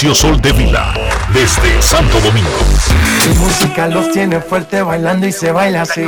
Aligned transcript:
Dionisio 0.00 0.14
Sol 0.14 0.42
de 0.42 0.52
Vila, 0.52 0.92
desde 1.32 1.80
Santo 1.80 2.20
Domingo. 2.20 2.50
Mi 3.26 3.34
música 3.38 3.88
los 3.88 4.10
tiene 4.12 4.40
fuerte 4.40 4.82
bailando 4.82 5.26
y 5.26 5.32
se 5.32 5.50
baila 5.52 5.82
así. 5.82 6.02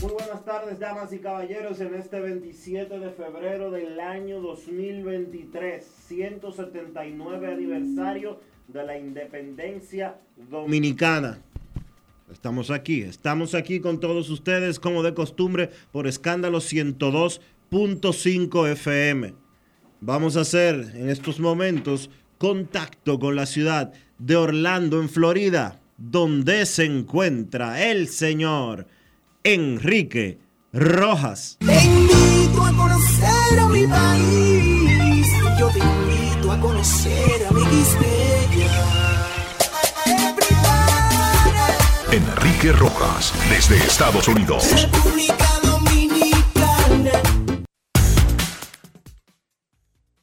Muy 0.00 0.12
buenas 0.12 0.42
tardes, 0.46 0.78
damas 0.78 1.12
y 1.12 1.18
caballeros, 1.18 1.78
en 1.82 1.94
este 1.94 2.20
27 2.20 2.98
de 2.98 3.10
febrero 3.10 3.70
del 3.70 4.00
año 4.00 4.40
2023, 4.40 5.84
179 6.06 7.52
aniversario 7.52 8.40
de 8.66 8.84
la 8.86 8.96
independencia 8.96 10.16
dominicana. 10.36 11.38
Estamos 12.32 12.70
aquí, 12.70 13.02
estamos 13.02 13.54
aquí 13.54 13.80
con 13.80 14.00
todos 14.00 14.30
ustedes 14.30 14.78
como 14.78 15.02
de 15.02 15.12
costumbre 15.14 15.70
por 15.92 16.06
escándalo 16.06 16.58
102.5 16.58 18.68
FM. 18.72 19.34
Vamos 20.00 20.36
a 20.36 20.42
hacer 20.42 20.92
en 20.94 21.08
estos 21.08 21.40
momentos 21.40 22.10
contacto 22.38 23.18
con 23.18 23.34
la 23.34 23.46
ciudad 23.46 23.92
de 24.18 24.36
Orlando, 24.36 25.00
en 25.00 25.08
Florida, 25.08 25.80
donde 25.96 26.66
se 26.66 26.84
encuentra 26.84 27.90
el 27.90 28.08
señor 28.08 28.86
Enrique 29.42 30.38
Rojas. 30.72 31.56
Te 31.60 31.84
invito 31.84 32.62
a 32.62 32.72
conocer 32.72 33.58
a 33.58 33.68
mi 33.68 33.86
país. 33.86 35.26
Yo 35.58 35.70
te 35.70 35.78
invito 35.78 36.52
a 36.52 36.60
conocer 36.60 37.46
a 37.48 37.52
mi 37.52 37.64
Enrique 42.10 42.72
Rojas, 42.72 43.34
desde 43.50 43.76
Estados 43.76 44.28
Unidos. 44.28 44.72
República 44.72 45.46
Dominicana. 45.62 47.12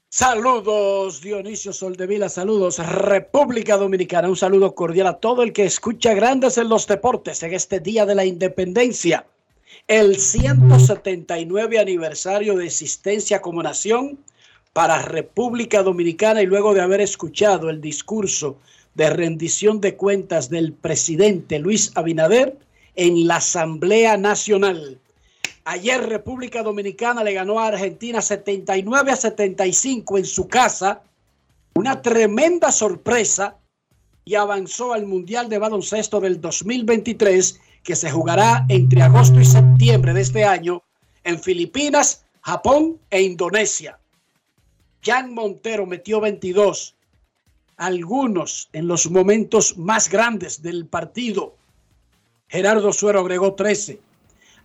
Saludos 0.10 1.22
Dionisio 1.22 1.72
Soldevila, 1.72 2.28
saludos 2.28 2.80
República 2.80 3.78
Dominicana, 3.78 4.28
un 4.28 4.36
saludo 4.36 4.74
cordial 4.74 5.06
a 5.06 5.20
todo 5.20 5.44
el 5.44 5.54
que 5.54 5.66
escucha 5.66 6.16
Grandes 6.16 6.58
en 6.58 6.70
los 6.70 6.88
Deportes 6.88 7.44
en 7.44 7.54
este 7.54 7.80
Día 7.80 8.08
de 8.08 8.16
la 8.16 8.26
Independencia, 8.26 9.28
el 9.88 10.18
179 10.18 11.78
aniversario 11.78 12.56
de 12.56 12.66
existencia 12.66 13.44
como 13.44 13.62
nación 13.62 14.18
para 14.74 15.04
República 15.04 15.84
Dominicana 15.84 16.42
y 16.42 16.48
luego 16.48 16.74
de 16.74 16.82
haber 16.82 17.02
escuchado 17.02 17.70
el 17.70 17.80
discurso 17.80 18.58
de 18.96 19.10
rendición 19.10 19.82
de 19.82 19.96
cuentas 19.96 20.50
del 20.50 20.74
presidente 20.74 21.60
Luis 21.60 21.92
Abinader 21.96 22.58
en 22.96 23.28
la 23.28 23.38
Asamblea 23.38 24.18
Nacional. 24.18 25.00
Ayer 25.66 26.02
República 26.08 26.64
Dominicana 26.64 27.24
le 27.24 27.34
ganó 27.34 27.60
a 27.60 27.68
Argentina 27.68 28.22
79 28.22 29.12
a 29.12 29.16
75 29.16 30.18
en 30.18 30.26
su 30.26 30.48
casa. 30.48 31.02
Una 31.76 32.02
tremenda 32.02 32.72
sorpresa 32.72 33.58
y 34.24 34.36
avanzó 34.36 34.94
al 34.94 35.06
Mundial 35.06 35.50
de 35.50 35.60
Baloncesto 35.60 36.20
del 36.20 36.40
2023 36.40 37.60
que 37.84 37.96
se 37.96 38.10
jugará 38.10 38.66
entre 38.70 39.02
agosto 39.02 39.40
y 39.40 39.46
septiembre 39.46 40.14
de 40.14 40.22
este 40.22 40.44
año 40.44 40.82
en 41.24 41.40
Filipinas, 41.40 42.26
Japón 42.42 43.00
e 43.10 43.22
Indonesia. 43.22 44.00
Jan 45.04 45.34
Montero 45.34 45.86
metió 45.86 46.20
22, 46.20 46.95
algunos 47.78 48.70
en 48.74 48.88
los 48.88 49.10
momentos 49.10 49.78
más 49.78 50.10
grandes 50.10 50.62
del 50.62 50.86
partido. 50.86 51.56
Gerardo 52.48 52.94
Suero 52.94 53.20
agregó 53.20 53.54
13. 53.54 54.00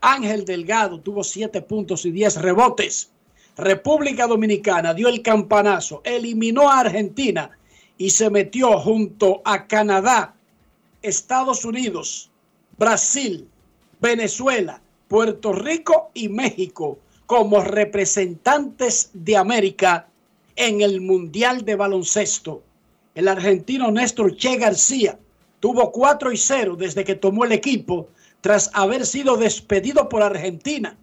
Ángel 0.01 0.45
Delgado 0.45 1.01
tuvo 1.01 1.25
7 1.25 1.63
puntos 1.63 2.07
y 2.07 2.11
10 2.11 2.37
rebotes. 2.43 3.11
República 3.57 4.27
Dominicana 4.27 4.95
dio 4.95 5.09
el 5.09 5.23
campanazo, 5.23 6.01
eliminó 6.05 6.71
a 6.71 6.81
Argentina 6.81 7.51
y 7.99 8.11
se 8.11 8.31
metió 8.31 8.79
junto 8.79 9.43
a 9.45 9.67
Canadá, 9.67 10.35
Estados 11.03 11.65
Unidos, 11.65 12.31
Brasil, 12.79 13.47
Venezuela, 14.01 14.81
Puerto 15.09 15.53
Rico 15.53 16.11
y 16.15 16.29
México 16.29 16.99
como 17.27 17.61
representantes 17.61 19.11
de 19.13 19.37
América 19.37 20.09
en 20.57 20.81
el 20.81 21.01
Mundial 21.01 21.65
de 21.65 21.77
Baloncesto. 21.77 22.63
El 23.15 23.29
argentino 23.29 23.91
Néstor 23.91 24.37
Che 24.37 24.57
García 24.57 25.19
tuvo 25.59 25.91
4 25.93 26.33
y 26.33 26.37
0 26.37 26.77
desde 26.77 27.05
que 27.05 27.15
tomó 27.15 27.45
el 27.45 27.53
equipo 27.53 28.09
tras 28.41 28.71
haber 28.73 29.05
sido 29.05 29.37
despedido 29.37 30.09
por 30.09 30.23
Argentina, 30.23 30.97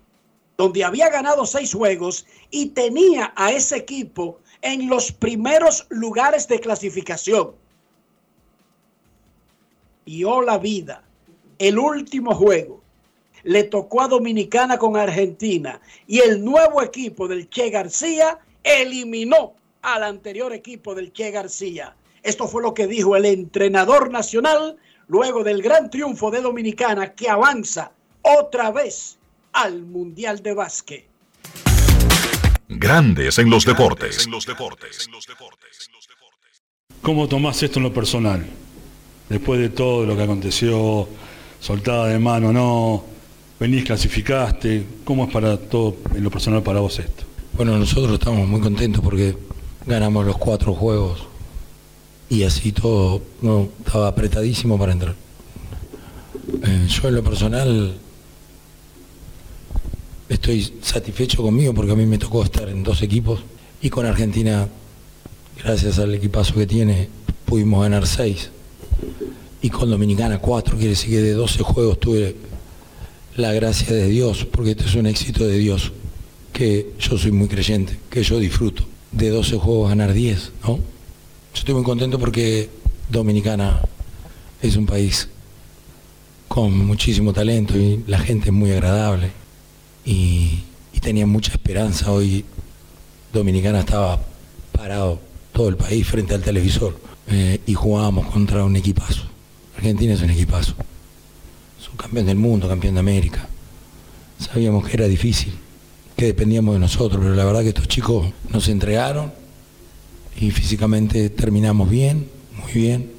donde 0.58 0.84
había 0.84 1.10
ganado 1.10 1.46
seis 1.46 1.74
juegos 1.74 2.26
y 2.50 2.68
tenía 2.68 3.34
a 3.36 3.52
ese 3.52 3.78
equipo 3.78 4.40
en 4.62 4.90
los 4.90 5.12
primeros 5.12 5.86
lugares 5.90 6.48
de 6.48 6.60
clasificación. 6.60 7.52
Y 10.06 10.24
oh 10.24 10.42
la 10.42 10.58
vida, 10.58 11.04
el 11.60 11.78
último 11.78 12.34
juego 12.34 12.82
le 13.44 13.64
tocó 13.64 14.02
a 14.02 14.08
Dominicana 14.08 14.78
con 14.78 14.98
Argentina 14.98 15.80
y 16.08 16.20
el 16.20 16.44
nuevo 16.44 16.82
equipo 16.82 17.28
del 17.28 17.50
Che 17.50 17.70
García 17.70 18.40
eliminó 18.64 19.54
al 19.82 20.04
anterior 20.04 20.54
equipo 20.54 20.96
del 20.96 21.12
Che 21.14 21.32
García. 21.32 21.96
Esto 22.24 22.48
fue 22.48 22.62
lo 22.62 22.74
que 22.74 22.88
dijo 22.88 23.16
el 23.16 23.26
entrenador 23.26 24.12
nacional 24.12 24.78
luego 25.08 25.44
del 25.44 25.62
gran 25.62 25.90
triunfo 25.90 26.32
de 26.32 26.42
Dominicana 26.42 27.14
que 27.14 27.30
avanza 27.30 27.92
otra 28.22 28.72
vez 28.72 29.18
al 29.54 29.84
Mundial 29.84 30.42
de 30.44 30.54
Básquet. 30.54 31.08
Grandes 32.70 33.38
en 33.40 33.50
los 33.50 33.66
deportes. 33.66 34.28
¿Cómo 37.02 37.28
tomás 37.28 37.64
esto 37.64 37.80
en 37.80 37.84
lo 37.84 37.94
personal? 37.94 38.46
Después 39.30 39.60
de 39.60 39.70
todo 39.70 40.06
lo 40.06 40.16
que 40.16 40.24
aconteció, 40.24 41.08
soltada 41.60 42.08
de 42.08 42.20
mano, 42.20 42.52
no, 42.52 43.04
venís, 43.60 43.86
clasificaste, 43.86 44.86
¿cómo 45.04 45.26
es 45.26 45.32
para 45.32 45.58
todo 45.58 45.98
en 46.14 46.24
lo 46.24 46.30
personal 46.30 46.62
para 46.64 46.80
vos 46.80 47.00
esto? 47.00 47.24
Bueno, 47.54 47.78
nosotros 47.78 48.14
estamos 48.14 48.48
muy 48.48 48.62
contentos 48.62 49.02
porque 49.02 49.36
ganamos 49.88 50.26
los 50.26 50.38
cuatro 50.38 50.74
juegos 50.74 51.20
y 52.30 52.44
así 52.44 52.74
todo 52.74 53.22
estaba 53.86 54.10
apretadísimo 54.10 54.78
para 54.78 54.92
entrar. 54.92 55.16
Yo 56.88 57.08
en 57.08 57.16
lo 57.16 57.24
personal 57.24 57.96
estoy 60.28 60.74
satisfecho 60.82 61.42
conmigo 61.42 61.74
porque 61.74 61.94
a 61.94 61.96
mí 61.96 62.06
me 62.06 62.18
tocó 62.18 62.44
estar 62.44 62.68
en 62.68 62.84
dos 62.84 63.02
equipos 63.02 63.40
y 63.82 63.90
con 63.90 64.06
Argentina, 64.06 64.68
gracias 65.64 66.00
al 66.00 66.14
equipazo 66.14 66.56
que 66.56 66.68
tiene, 66.68 67.08
pudimos 67.46 67.82
ganar 67.82 68.06
seis. 68.06 68.50
Y 69.62 69.70
con 69.70 69.90
Dominicana 69.90 70.40
cuatro, 70.40 70.76
quiere 70.76 70.92
decir 70.92 71.12
que 71.12 71.22
de 71.22 71.34
12 71.34 71.64
juegos 71.64 72.00
tuve 72.00 72.36
la 73.38 73.54
gracia 73.54 73.96
de 73.96 74.08
Dios, 74.08 74.46
porque 74.46 74.72
esto 74.72 74.86
es 74.86 74.96
un 74.96 75.06
éxito 75.06 75.46
de 75.46 75.58
Dios, 75.58 75.92
que 76.52 76.94
yo 77.00 77.18
soy 77.18 77.32
muy 77.32 77.48
creyente, 77.48 77.98
que 78.10 78.24
yo 78.24 78.40
disfruto. 78.40 78.84
De 79.12 79.30
12 79.30 79.58
juegos 79.58 79.90
ganar 79.90 80.14
10, 80.14 80.52
¿no? 80.64 80.76
Yo 80.78 80.82
estoy 81.54 81.74
muy 81.74 81.84
contento 81.84 82.20
porque 82.20 82.70
Dominicana 83.10 83.82
es 84.62 84.76
un 84.76 84.86
país 84.86 85.30
con 86.48 86.86
muchísimo 86.86 87.34
talento 87.34 87.78
y 87.78 88.04
la 88.08 88.20
gente 88.20 88.48
es 88.48 88.54
muy 88.54 88.72
agradable 88.72 89.32
y, 90.06 90.64
tenía 91.02 91.26
mucha 91.26 91.54
esperanza. 91.54 92.12
Hoy 92.12 92.44
Dominicana 93.32 93.80
estaba 93.80 94.20
parado 94.74 95.22
todo 95.54 95.70
el 95.70 95.78
país 95.78 96.06
frente 96.06 96.34
al 96.34 96.42
televisor 96.42 97.00
eh, 97.30 97.62
y 97.66 97.74
jugábamos 97.76 98.28
contra 98.28 98.66
un 98.66 98.76
equipazo. 98.76 99.24
Argentina 99.78 100.16
es 100.16 100.22
un 100.22 100.32
equipazo. 100.32 100.76
Subcampeón 101.80 102.26
del 102.26 102.36
mundo, 102.36 102.68
campeón 102.68 102.96
de 102.96 103.00
América. 103.00 103.48
Sabíamos 104.38 104.86
que 104.86 104.98
era 104.98 105.08
difícil, 105.08 105.54
que 106.18 106.26
dependíamos 106.26 106.74
de 106.74 106.80
nosotros, 106.80 107.22
pero 107.22 107.36
la 107.36 107.46
verdad 107.46 107.62
que 107.62 107.70
estos 107.70 107.88
chicos 107.88 108.28
nos 108.50 108.68
entregaron 108.68 109.32
y 110.36 110.50
físicamente 110.50 111.30
terminamos 111.30 111.90
bien, 111.90 112.28
muy 112.60 112.74
bien. 112.74 113.12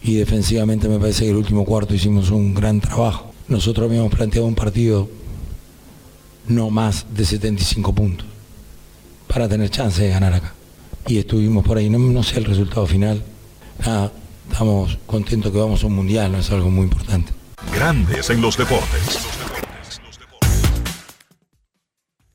Y 0.00 0.14
defensivamente 0.14 0.88
me 0.88 0.98
parece 1.00 1.24
que 1.24 1.30
el 1.30 1.36
último 1.36 1.64
cuarto 1.64 1.94
hicimos 1.94 2.30
un 2.30 2.54
gran 2.54 2.80
trabajo. 2.80 3.32
Nosotros 3.48 3.88
habíamos 3.88 4.14
planteado 4.14 4.46
un 4.46 4.54
partido 4.54 5.08
no 6.46 6.70
más 6.70 7.06
de 7.14 7.24
75 7.24 7.92
puntos 7.92 8.26
para 9.26 9.48
tener 9.48 9.70
chance 9.70 10.02
de 10.02 10.10
ganar 10.10 10.34
acá. 10.34 10.54
Y 11.08 11.18
estuvimos 11.18 11.64
por 11.64 11.78
ahí, 11.78 11.90
no, 11.90 12.22
sé 12.22 12.38
el 12.38 12.44
resultado 12.44 12.86
final. 12.86 13.22
Nada, 13.84 14.12
estamos 14.50 14.98
contentos 15.06 15.50
que 15.50 15.58
vamos 15.58 15.82
a 15.82 15.86
un 15.86 15.94
mundial, 15.94 16.30
no 16.30 16.38
es 16.38 16.50
algo 16.50 16.70
muy 16.70 16.84
importante. 16.84 17.32
Grandes 17.74 18.30
en 18.30 18.40
los 18.40 18.56
deportes. 18.56 19.33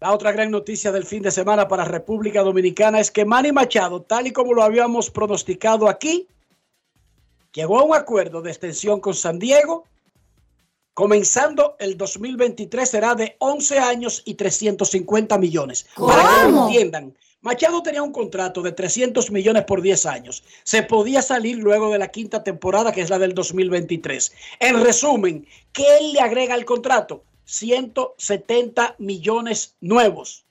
La 0.09 0.15
otra 0.15 0.31
gran 0.31 0.49
noticia 0.49 0.91
del 0.91 1.05
fin 1.05 1.21
de 1.21 1.29
semana 1.29 1.67
para 1.67 1.85
República 1.85 2.41
Dominicana 2.41 2.99
es 2.99 3.11
que 3.11 3.25
Manny 3.25 3.51
Machado, 3.51 4.01
tal 4.01 4.25
y 4.25 4.31
como 4.31 4.55
lo 4.55 4.63
habíamos 4.63 5.11
pronosticado 5.11 5.87
aquí, 5.87 6.27
llegó 7.53 7.79
a 7.79 7.83
un 7.83 7.95
acuerdo 7.95 8.41
de 8.41 8.49
extensión 8.49 9.01
con 9.01 9.13
San 9.13 9.37
Diego. 9.37 9.83
Comenzando 10.95 11.75
el 11.77 11.95
2023 11.95 12.89
será 12.89 13.13
de 13.13 13.35
11 13.37 13.77
años 13.77 14.23
y 14.25 14.33
350 14.33 15.37
millones. 15.37 15.85
Para 15.95 16.23
que 16.23 16.51
lo 16.51 16.65
entiendan, 16.65 17.15
Machado 17.41 17.83
tenía 17.83 18.01
un 18.01 18.11
contrato 18.11 18.63
de 18.63 18.71
300 18.71 19.29
millones 19.29 19.65
por 19.65 19.79
10 19.79 20.07
años. 20.07 20.43
Se 20.63 20.81
podía 20.81 21.21
salir 21.21 21.57
luego 21.57 21.91
de 21.91 21.99
la 21.99 22.07
quinta 22.07 22.43
temporada, 22.43 22.91
que 22.91 23.01
es 23.01 23.11
la 23.11 23.19
del 23.19 23.35
2023. 23.35 24.33
En 24.59 24.83
resumen, 24.83 25.45
¿qué 25.71 25.83
él 25.99 26.13
le 26.13 26.21
agrega 26.21 26.55
al 26.55 26.65
contrato? 26.65 27.25
170 27.49 28.95
millones 28.99 29.75
nuevos. 29.81 30.45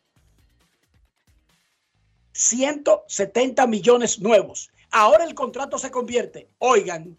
170 2.32 3.68
millones 3.68 4.18
nuevos. 4.18 4.68
Ahora 4.90 5.22
el 5.24 5.34
contrato 5.34 5.78
se 5.78 5.92
convierte, 5.92 6.48
oigan, 6.58 7.16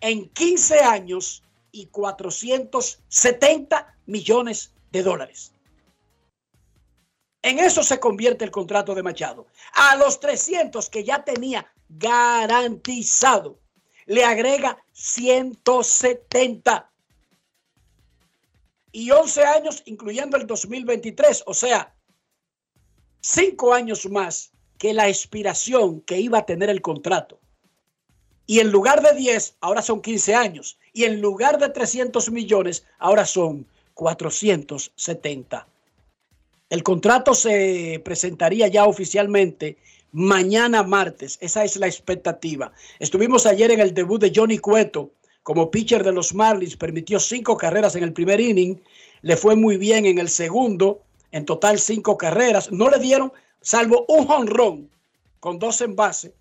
en 0.00 0.28
15 0.28 0.80
años 0.80 1.42
y 1.70 1.86
470 1.86 3.96
millones 4.04 4.74
de 4.90 5.02
dólares. 5.02 5.54
En 7.40 7.60
eso 7.60 7.82
se 7.82 7.98
convierte 7.98 8.44
el 8.44 8.50
contrato 8.50 8.94
de 8.94 9.02
Machado. 9.02 9.46
A 9.72 9.96
los 9.96 10.20
300 10.20 10.90
que 10.90 11.02
ya 11.02 11.24
tenía 11.24 11.72
garantizado, 11.88 13.58
le 14.04 14.26
agrega 14.26 14.76
170. 14.92 16.91
Y 18.92 19.10
11 19.10 19.44
años, 19.44 19.82
incluyendo 19.86 20.36
el 20.36 20.46
2023, 20.46 21.44
o 21.46 21.54
sea, 21.54 21.94
5 23.20 23.72
años 23.72 24.08
más 24.10 24.52
que 24.78 24.92
la 24.92 25.08
expiración 25.08 26.00
que 26.02 26.20
iba 26.20 26.38
a 26.38 26.46
tener 26.46 26.68
el 26.68 26.82
contrato. 26.82 27.40
Y 28.46 28.60
en 28.60 28.70
lugar 28.70 29.00
de 29.00 29.14
10, 29.14 29.56
ahora 29.60 29.80
son 29.80 30.02
15 30.02 30.34
años. 30.34 30.78
Y 30.92 31.04
en 31.04 31.20
lugar 31.20 31.58
de 31.58 31.70
300 31.70 32.30
millones, 32.30 32.84
ahora 32.98 33.24
son 33.24 33.66
470. 33.94 35.66
El 36.68 36.82
contrato 36.82 37.34
se 37.34 38.00
presentaría 38.04 38.66
ya 38.68 38.84
oficialmente 38.86 39.78
mañana 40.10 40.82
martes. 40.82 41.38
Esa 41.40 41.64
es 41.64 41.76
la 41.76 41.86
expectativa. 41.86 42.72
Estuvimos 42.98 43.46
ayer 43.46 43.70
en 43.70 43.80
el 43.80 43.94
debut 43.94 44.20
de 44.20 44.32
Johnny 44.34 44.58
Cueto 44.58 45.12
como 45.42 45.70
pitcher 45.70 46.04
de 46.04 46.12
los 46.12 46.34
Marlins. 46.34 46.76
Permitió 46.76 47.18
cinco 47.18 47.56
carreras 47.56 47.96
en 47.96 48.04
el 48.04 48.12
primer 48.12 48.40
inning. 48.40 48.80
Le 49.22 49.36
fue 49.36 49.56
muy 49.56 49.76
bien 49.76 50.06
en 50.06 50.18
el 50.18 50.28
segundo. 50.28 51.02
En 51.30 51.44
total 51.44 51.78
cinco 51.78 52.16
carreras. 52.16 52.70
No 52.70 52.90
le 52.90 52.98
dieron, 52.98 53.32
salvo 53.60 54.04
un 54.08 54.30
honrón 54.30 54.90
con 55.40 55.58
dos 55.58 55.80
en 55.80 55.96
base. 55.96 56.34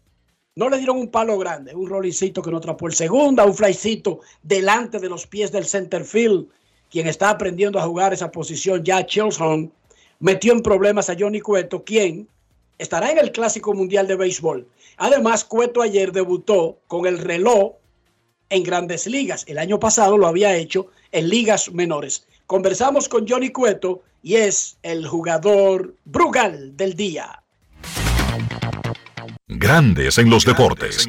No 0.55 0.69
le 0.69 0.77
dieron 0.77 0.97
un 0.97 1.09
palo 1.09 1.37
grande, 1.37 1.73
un 1.73 1.87
rollicito 1.87 2.41
que 2.41 2.51
no 2.51 2.57
atrapó 2.57 2.87
el 2.87 2.93
segundo, 2.93 3.45
un 3.45 3.53
flycito 3.53 4.19
delante 4.43 4.99
de 4.99 5.07
los 5.07 5.25
pies 5.25 5.51
del 5.51 5.65
center 5.65 6.03
field, 6.03 6.47
quien 6.89 7.07
está 7.07 7.29
aprendiendo 7.29 7.79
a 7.79 7.83
jugar 7.83 8.11
esa 8.11 8.31
posición 8.31 8.83
ya, 8.83 9.05
Chilson 9.05 9.71
metió 10.19 10.53
en 10.53 10.61
problemas 10.61 11.09
a 11.09 11.15
Johnny 11.17 11.39
Cueto, 11.41 11.83
quien 11.83 12.27
estará 12.77 13.11
en 13.11 13.17
el 13.17 13.31
Clásico 13.31 13.73
Mundial 13.73 14.07
de 14.07 14.15
Béisbol. 14.15 14.67
Además, 14.97 15.43
Cueto 15.43 15.81
ayer 15.81 16.11
debutó 16.11 16.77
con 16.87 17.05
el 17.05 17.17
reloj 17.17 17.73
en 18.51 18.63
grandes 18.63 19.07
ligas. 19.07 19.43
El 19.47 19.57
año 19.57 19.79
pasado 19.79 20.17
lo 20.17 20.27
había 20.27 20.55
hecho 20.55 20.87
en 21.11 21.29
ligas 21.29 21.71
menores. 21.71 22.27
Conversamos 22.45 23.09
con 23.09 23.27
Johnny 23.27 23.49
Cueto 23.49 24.03
y 24.21 24.35
es 24.35 24.77
el 24.83 25.07
jugador 25.07 25.95
Brugal 26.05 26.77
del 26.77 26.93
día. 26.93 27.41
Grandes 29.47 30.17
en 30.17 30.29
los 30.29 30.45
deportes. 30.45 31.07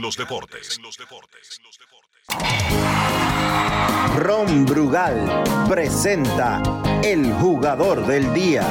Ron 4.16 4.66
Brugal 4.66 5.44
presenta 5.68 6.62
el 7.02 7.32
jugador 7.34 8.06
del 8.06 8.32
día. 8.32 8.64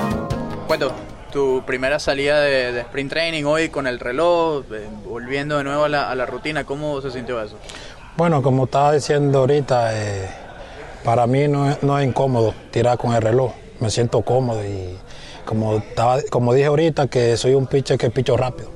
Cuento, 0.67 0.93
tu 1.31 1.63
primera 1.65 1.99
salida 1.99 2.41
de, 2.41 2.71
de 2.71 2.81
sprint 2.81 3.09
training 3.09 3.43
hoy 3.45 3.69
con 3.69 3.87
el 3.87 3.99
reloj, 3.99 4.65
eh, 4.73 4.87
volviendo 5.05 5.57
de 5.57 5.63
nuevo 5.63 5.85
a 5.85 5.89
la, 5.89 6.11
a 6.11 6.15
la 6.15 6.25
rutina, 6.25 6.65
¿cómo 6.65 7.01
se 7.01 7.11
sintió 7.11 7.41
eso? 7.41 7.57
Bueno, 8.17 8.41
como 8.41 8.65
estaba 8.65 8.93
diciendo 8.93 9.39
ahorita, 9.39 9.91
eh, 9.97 10.29
para 11.03 11.25
mí 11.27 11.47
no, 11.47 11.69
es- 11.71 11.81
no 11.81 11.97
es 11.97 12.05
incómodo 12.07 12.53
tirar 12.71 12.97
con 12.97 13.13
el 13.13 13.21
reloj. 13.21 13.53
Me 13.79 13.89
siento 13.89 14.21
cómodo 14.21 14.63
y 14.63 14.97
como, 15.45 15.77
estaba, 15.77 16.17
como 16.29 16.53
dije 16.53 16.67
ahorita 16.67 17.07
que 17.07 17.35
soy 17.37 17.55
un 17.55 17.65
pitcher 17.67 17.97
que 17.97 18.09
picho 18.09 18.37
rápido. 18.37 18.69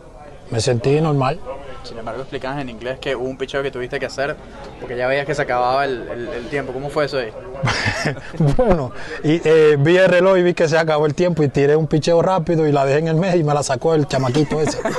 Me 0.50 0.60
sentí 0.60 1.00
normal. 1.02 1.40
Sin 1.84 2.00
embargo, 2.00 2.22
explicabas 2.22 2.60
en 2.62 2.70
inglés 2.70 2.98
que 3.00 3.16
hubo 3.16 3.26
un 3.26 3.38
picheo 3.38 3.62
que 3.62 3.70
tuviste 3.70 4.00
que 4.00 4.08
hacer 4.08 4.36
porque 4.80 4.98
ya 4.98 5.06
veías 5.06 5.28
que 5.28 5.36
se 5.36 5.44
acababa 5.44 5.86
el, 5.86 6.08
el- 6.10 6.28
el 6.30 6.48
tiempo. 6.50 6.74
¿Cómo 6.74 6.90
fue 6.90 7.06
eso 7.06 7.18
ahí? 7.20 7.32
bueno, 8.58 8.92
y 9.24 9.40
eh, 9.46 9.76
vi 9.78 9.98
el 9.98 10.08
reloj 10.10 10.38
y 10.38 10.44
vi 10.44 10.54
que 10.56 10.68
se 10.68 10.78
acabó 10.80 11.06
el 11.06 11.14
tiempo 11.14 11.44
y 11.44 11.50
tiré 11.50 11.76
un 11.76 11.86
picheo 11.86 12.22
rápido 12.24 12.68
y 12.68 12.72
la 12.72 12.86
dejé 12.86 13.00
en 13.00 13.10
el 13.10 13.16
medio 13.16 13.40
y 13.40 13.44
me 13.44 13.54
la 13.54 13.62
sacó 13.62 13.94
el 13.94 14.08
chamaquito 14.08 14.60
ese. 14.62 14.80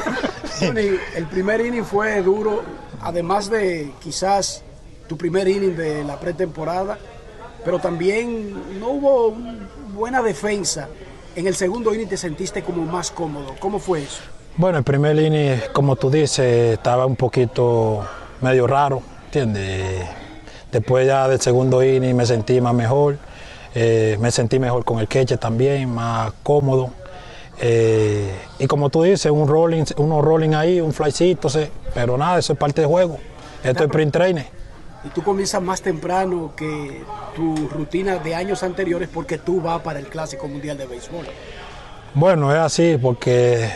El 0.59 1.27
primer 1.31 1.61
inning 1.61 1.85
fue 1.85 2.23
duro, 2.23 2.63
además 3.07 3.49
de 3.49 3.93
quizás 4.03 4.63
tu 5.09 5.17
primer 5.17 5.47
inning 5.47 5.77
de 5.77 6.03
la 6.03 6.19
pretemporada, 6.19 6.99
pero 7.65 7.79
también 7.79 8.81
no 8.81 8.89
hubo 8.89 9.37
buena 9.95 10.23
defensa. 10.23 10.89
En 11.37 11.47
el 11.47 11.55
segundo 11.55 11.95
inning 11.95 12.09
te 12.09 12.17
sentiste 12.17 12.63
como 12.63 12.85
más 12.85 13.13
cómodo. 13.13 13.55
¿Cómo 13.61 13.79
fue 13.79 14.03
eso? 14.03 14.23
Bueno, 14.57 14.79
el 14.79 14.85
primer 14.85 15.17
inning, 15.21 15.61
como 15.73 15.95
tú 15.95 16.11
dices, 16.11 16.75
estaba 16.75 17.07
un 17.07 17.15
poquito 17.15 18.05
medio 18.41 18.67
raro, 18.67 19.03
¿entiendes? 19.27 20.09
Después 20.73 21.07
ya 21.07 21.29
del 21.29 21.41
segundo 21.41 21.85
inning 21.85 22.17
me 22.17 22.27
sentí 22.27 22.61
más 22.61 22.75
mejor, 22.75 23.19
eh, 23.75 24.17
me 24.21 24.33
sentí 24.33 24.59
mejor 24.59 24.85
con 24.85 24.99
el 24.99 25.07
queche 25.07 25.37
también, 25.37 25.95
más 25.95 26.33
cómodo. 26.43 26.91
Eh, 27.59 28.35
y 28.59 28.67
como 28.67 28.91
tú 28.91 29.03
dices, 29.03 29.31
un 29.33 29.49
rolling, 29.49 29.85
unos 29.97 30.25
rolling 30.25 30.55
ahí, 30.55 30.81
un 30.81 30.93
flycito, 30.93 31.49
sí, 31.49 31.67
pero 31.95 32.19
nada, 32.19 32.39
eso 32.39 32.53
es 32.53 32.59
parte 32.59 32.83
del 32.83 32.91
juego. 32.91 33.19
Esto 33.63 33.85
es 33.85 33.91
print 33.91 34.13
training. 34.13 34.45
Y 35.05 35.09
tú 35.11 35.23
comienzas 35.23 35.63
más 35.63 35.81
temprano 35.83 36.53
que 36.57 37.03
tu 37.35 37.69
rutina 37.69 38.17
de 38.19 38.35
años 38.35 38.63
anteriores 38.63 39.09
porque 39.13 39.39
tú 39.39 39.61
vas 39.61 39.81
para 39.83 39.99
el 39.99 40.07
Clásico 40.07 40.49
Mundial 40.49 40.77
de 40.77 40.87
Béisbol. 40.87 41.27
Bueno, 42.15 42.53
es 42.53 42.59
así 42.59 42.99
porque 43.01 43.71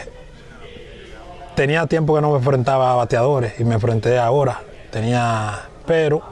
tenía 1.55 1.87
tiempo 1.87 2.15
que 2.15 2.21
no 2.21 2.31
me 2.31 2.39
enfrentaba 2.39 2.93
a 2.93 2.97
bateadores 2.97 3.59
y 3.61 3.65
me 3.65 3.75
enfrenté 3.75 4.19
ahora. 4.19 4.61
Tenía, 4.91 5.69
pero 5.87 6.23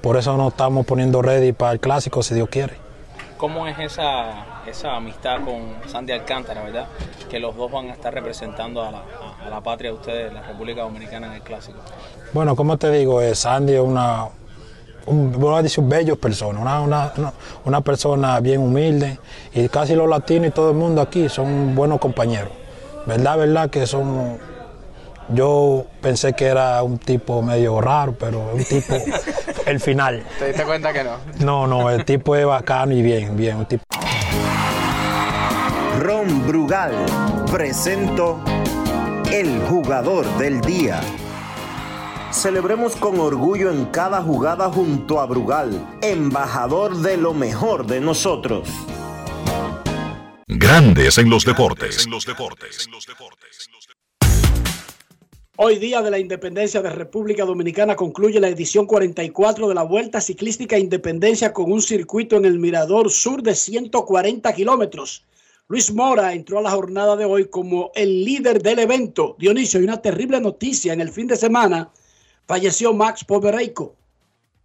por 0.00 0.16
eso 0.16 0.36
no 0.36 0.48
estamos 0.48 0.86
poniendo 0.86 1.20
ready 1.20 1.52
para 1.52 1.72
el 1.72 1.80
clásico 1.80 2.22
si 2.22 2.34
Dios 2.34 2.48
quiere. 2.48 2.74
¿Cómo 3.36 3.66
es 3.66 3.78
esa, 3.78 4.55
esa 4.68 4.96
amistad 4.96 5.36
con 5.44 5.88
Sandy 5.90 6.12
Alcántara, 6.12 6.62
verdad? 6.62 6.86
Que 7.30 7.38
los 7.40 7.56
dos 7.56 7.70
van 7.70 7.88
a 7.90 7.92
estar 7.92 8.12
representando 8.12 8.82
a 8.82 8.90
la, 8.90 8.98
a- 8.98 9.46
a 9.46 9.50
la 9.50 9.60
patria 9.60 9.90
de 9.90 9.96
ustedes, 9.96 10.32
la 10.32 10.42
República 10.42 10.82
Dominicana 10.82 11.28
en 11.28 11.32
el 11.34 11.42
clásico. 11.42 11.78
Bueno, 12.32 12.54
como 12.56 12.76
te 12.76 12.90
digo, 12.90 13.20
eh, 13.22 13.34
Sandy 13.34 13.74
es 13.74 13.80
una, 13.80 14.26
un, 15.06 15.32
voy 15.32 15.54
a 15.58 15.62
decir, 15.62 15.82
un 15.82 15.88
bello 15.88 16.16
persona, 16.16 16.58
una, 16.60 16.80
una, 16.80 17.12
una- 17.16 17.32
una 17.64 17.80
persona 17.80 18.40
bien 18.40 18.60
humilde 18.60 19.18
y 19.54 19.68
casi 19.68 19.94
los 19.94 20.08
latinos 20.08 20.48
y 20.48 20.50
todo 20.50 20.70
el 20.70 20.76
mundo 20.76 21.00
aquí 21.02 21.28
son 21.28 21.74
buenos 21.74 21.98
compañeros. 22.00 22.50
¿Verdad, 23.06 23.38
verdad 23.38 23.70
que 23.70 23.86
son... 23.86 24.38
Yo 25.28 25.86
pensé 26.00 26.34
que 26.34 26.46
era 26.46 26.80
un 26.84 26.98
tipo 26.98 27.42
medio 27.42 27.80
raro, 27.80 28.14
pero 28.16 28.52
es 28.56 28.70
un 28.72 28.80
tipo, 28.80 28.94
el 29.66 29.80
final. 29.80 30.22
¿Te 30.38 30.46
diste 30.46 30.64
cuenta 30.64 30.92
que 30.92 31.02
no? 31.02 31.16
No, 31.40 31.66
no, 31.66 31.90
el 31.90 32.04
tipo 32.04 32.36
es 32.36 32.46
bacano 32.46 32.92
y 32.92 33.02
bien, 33.02 33.36
bien. 33.36 33.56
Un 33.56 33.66
tipo. 33.66 33.82
Brugal 36.46 36.94
presento 37.50 38.40
el 39.32 39.58
jugador 39.62 40.24
del 40.38 40.60
día. 40.60 41.00
Celebremos 42.30 42.94
con 42.94 43.18
orgullo 43.18 43.68
en 43.72 43.86
cada 43.86 44.22
jugada 44.22 44.70
junto 44.70 45.18
a 45.18 45.26
Brugal, 45.26 45.98
embajador 46.02 46.98
de 46.98 47.16
lo 47.16 47.34
mejor 47.34 47.84
de 47.88 48.00
nosotros. 48.00 48.68
Grandes 50.46 51.18
en 51.18 51.30
los 51.30 51.44
deportes. 51.44 52.06
Hoy 55.56 55.78
día 55.78 56.00
de 56.00 56.10
la 56.12 56.18
independencia 56.20 56.80
de 56.80 56.90
República 56.90 57.44
Dominicana 57.44 57.96
concluye 57.96 58.38
la 58.38 58.48
edición 58.48 58.86
44 58.86 59.68
de 59.68 59.74
la 59.74 59.82
Vuelta 59.82 60.20
Ciclística 60.20 60.78
Independencia 60.78 61.52
con 61.52 61.72
un 61.72 61.82
circuito 61.82 62.36
en 62.36 62.44
el 62.44 62.60
Mirador 62.60 63.10
Sur 63.10 63.42
de 63.42 63.56
140 63.56 64.52
kilómetros. 64.54 65.24
Luis 65.68 65.92
Mora 65.92 66.32
entró 66.32 66.60
a 66.60 66.62
la 66.62 66.70
jornada 66.70 67.16
de 67.16 67.24
hoy 67.24 67.46
como 67.46 67.90
el 67.96 68.24
líder 68.24 68.62
del 68.62 68.78
evento. 68.78 69.34
Dionisio, 69.36 69.80
hay 69.80 69.84
una 69.84 70.00
terrible 70.00 70.40
noticia. 70.40 70.92
En 70.92 71.00
el 71.00 71.10
fin 71.10 71.26
de 71.26 71.34
semana 71.34 71.90
falleció 72.46 72.94
Max 72.94 73.24
Povereico. 73.24 73.96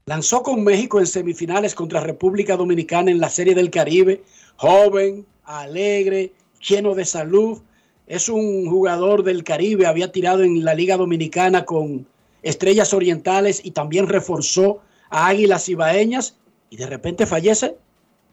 Lanzó 0.05 0.43
con 0.43 0.63
México 0.63 1.00
en 1.00 1.08
semifinales 1.08 1.74
contra 1.74 2.01
República 2.01 2.55
Dominicana 2.55 3.10
en 3.10 3.20
la 3.20 3.29
Serie 3.29 3.55
del 3.55 3.72
Caribe. 3.72 4.22
Joven, 4.58 5.25
alegre, 5.43 6.34
lleno 6.60 6.93
de 6.93 7.05
salud. 7.05 7.63
Es 8.05 8.29
un 8.29 8.70
jugador 8.70 9.24
del 9.24 9.43
Caribe. 9.43 9.88
Había 9.88 10.12
tirado 10.12 10.43
en 10.43 10.63
la 10.63 10.75
Liga 10.75 10.98
Dominicana 10.98 11.65
con 11.65 12.05
Estrellas 12.43 12.93
Orientales 12.93 13.60
y 13.65 13.72
también 13.72 14.08
reforzó 14.08 14.81
a 15.10 15.29
Águilas 15.29 15.67
Ibaeñas 15.67 16.38
y 16.70 16.77
de 16.77 16.86
repente 16.86 17.25
fallece 17.25 17.75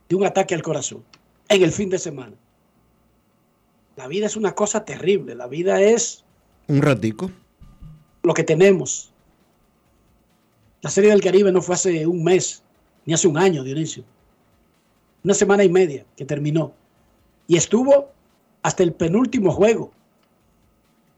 de 0.07 0.17
un 0.17 0.27
ataque 0.27 0.55
al 0.55 0.61
corazón 0.61 1.03
en 1.49 1.63
el 1.63 1.73
fin 1.73 1.89
de 1.89 1.99
semana. 1.99 2.37
La 3.99 4.07
vida 4.07 4.27
es 4.27 4.37
una 4.37 4.55
cosa 4.55 4.85
terrible, 4.85 5.35
la 5.35 5.49
vida 5.49 5.81
es 5.83 6.25
Un 6.69 6.83
ratico. 6.83 7.33
lo 8.23 8.33
que 8.33 8.45
tenemos. 8.45 9.11
La 10.83 10.91
Serie 10.91 11.11
del 11.11 11.21
Caribe 11.21 11.51
no 11.51 11.61
fue 11.61 11.75
hace 11.75 12.07
un 12.07 12.23
mes, 12.23 12.63
ni 13.07 13.13
hace 13.15 13.27
un 13.27 13.37
año, 13.37 13.65
Dionisio. 13.65 14.05
Una 15.25 15.35
semana 15.35 15.65
y 15.65 15.69
media 15.69 16.07
que 16.15 16.25
terminó. 16.25 16.73
Y 17.49 17.57
estuvo 17.57 18.13
hasta 18.63 18.85
el 18.85 18.93
penúltimo 18.93 19.51
juego 19.51 19.91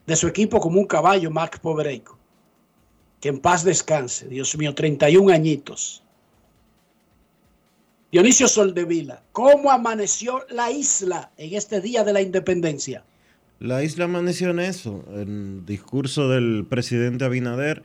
de 0.07 0.17
su 0.17 0.27
equipo 0.27 0.59
como 0.59 0.81
un 0.81 0.87
caballo, 0.87 1.31
Mark 1.31 1.61
Povereico. 1.61 2.17
Que 3.21 3.29
en 3.29 3.41
paz 3.41 3.63
descanse, 3.63 4.27
Dios 4.27 4.57
mío, 4.57 4.75
31 4.75 5.31
añitos. 5.35 6.03
Dionisio 8.13 8.49
Soldevila, 8.49 9.23
¿cómo 9.31 9.71
amaneció 9.71 10.45
la 10.51 10.73
isla 10.73 11.31
en 11.37 11.55
este 11.55 11.81
día 11.81 12.03
de 12.03 12.13
la 12.13 12.21
independencia? 12.21 13.05
La 13.61 13.85
isla 13.85 14.07
amaneció 14.07 14.51
en 14.51 14.59
eso, 14.59 15.05
en 15.13 15.65
discurso 15.65 16.29
del 16.29 16.67
presidente 16.69 17.25
Abinader, 17.25 17.85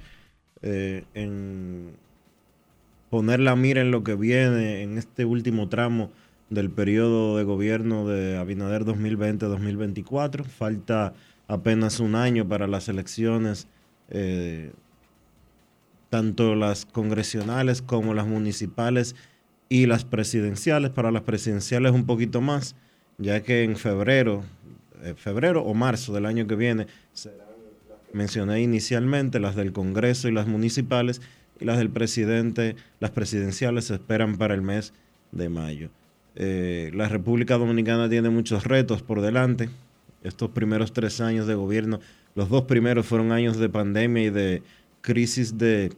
eh, 0.63 1.03
en 1.13 1.91
poner 3.11 3.39
la 3.39 3.55
mira 3.55 3.81
en 3.81 3.91
lo 3.91 4.03
que 4.03 4.15
viene 4.15 4.81
en 4.81 4.97
este 4.97 5.25
último 5.25 5.69
tramo 5.69 6.09
del 6.49 6.71
periodo 6.71 7.37
de 7.37 7.43
gobierno 7.43 8.07
de 8.07 8.37
Abinader 8.37 8.83
2020-2024. 8.83 10.43
Falta 10.43 11.13
apenas 11.47 11.99
un 11.99 12.15
año 12.15 12.47
para 12.47 12.65
las 12.65 12.89
elecciones, 12.89 13.67
eh, 14.09 14.71
tanto 16.09 16.55
las 16.55 16.87
congresionales 16.87 17.83
como 17.83 18.15
las 18.15 18.25
municipales 18.25 19.15
y 19.69 19.85
las 19.85 20.05
presidenciales. 20.05 20.91
Para 20.91 21.11
las 21.11 21.23
presidenciales 21.23 21.91
un 21.91 22.05
poquito 22.05 22.41
más, 22.41 22.75
ya 23.17 23.41
que 23.43 23.63
en 23.63 23.75
febrero, 23.75 24.43
eh, 25.03 25.13
febrero 25.15 25.63
o 25.63 25.73
marzo 25.73 26.13
del 26.13 26.25
año 26.25 26.47
que 26.47 26.55
viene 26.55 26.87
serán 27.13 27.39
las 27.89 27.99
que 27.99 28.17
mencioné 28.17 28.61
inicialmente, 28.61 29.39
las 29.39 29.55
del 29.55 29.71
Congreso 29.71 30.27
y 30.27 30.31
las 30.31 30.47
municipales, 30.47 31.21
y 31.59 31.65
las 31.65 31.77
del 31.77 31.89
presidente, 31.89 32.75
las 32.99 33.11
presidenciales 33.11 33.85
se 33.85 33.95
esperan 33.95 34.37
para 34.37 34.53
el 34.53 34.61
mes 34.61 34.93
de 35.31 35.49
mayo. 35.49 35.89
Eh, 36.35 36.91
la 36.93 37.07
República 37.07 37.57
Dominicana 37.57 38.09
tiene 38.09 38.29
muchos 38.29 38.65
retos 38.65 39.01
por 39.01 39.21
delante. 39.21 39.69
Estos 40.23 40.49
primeros 40.49 40.91
tres 40.91 41.21
años 41.21 41.47
de 41.47 41.55
gobierno, 41.55 41.99
los 42.33 42.49
dos 42.49 42.63
primeros 42.63 43.05
fueron 43.05 43.31
años 43.31 43.57
de 43.57 43.69
pandemia 43.69 44.23
y 44.23 44.29
de 44.29 44.63
crisis 45.01 45.57
de 45.57 45.93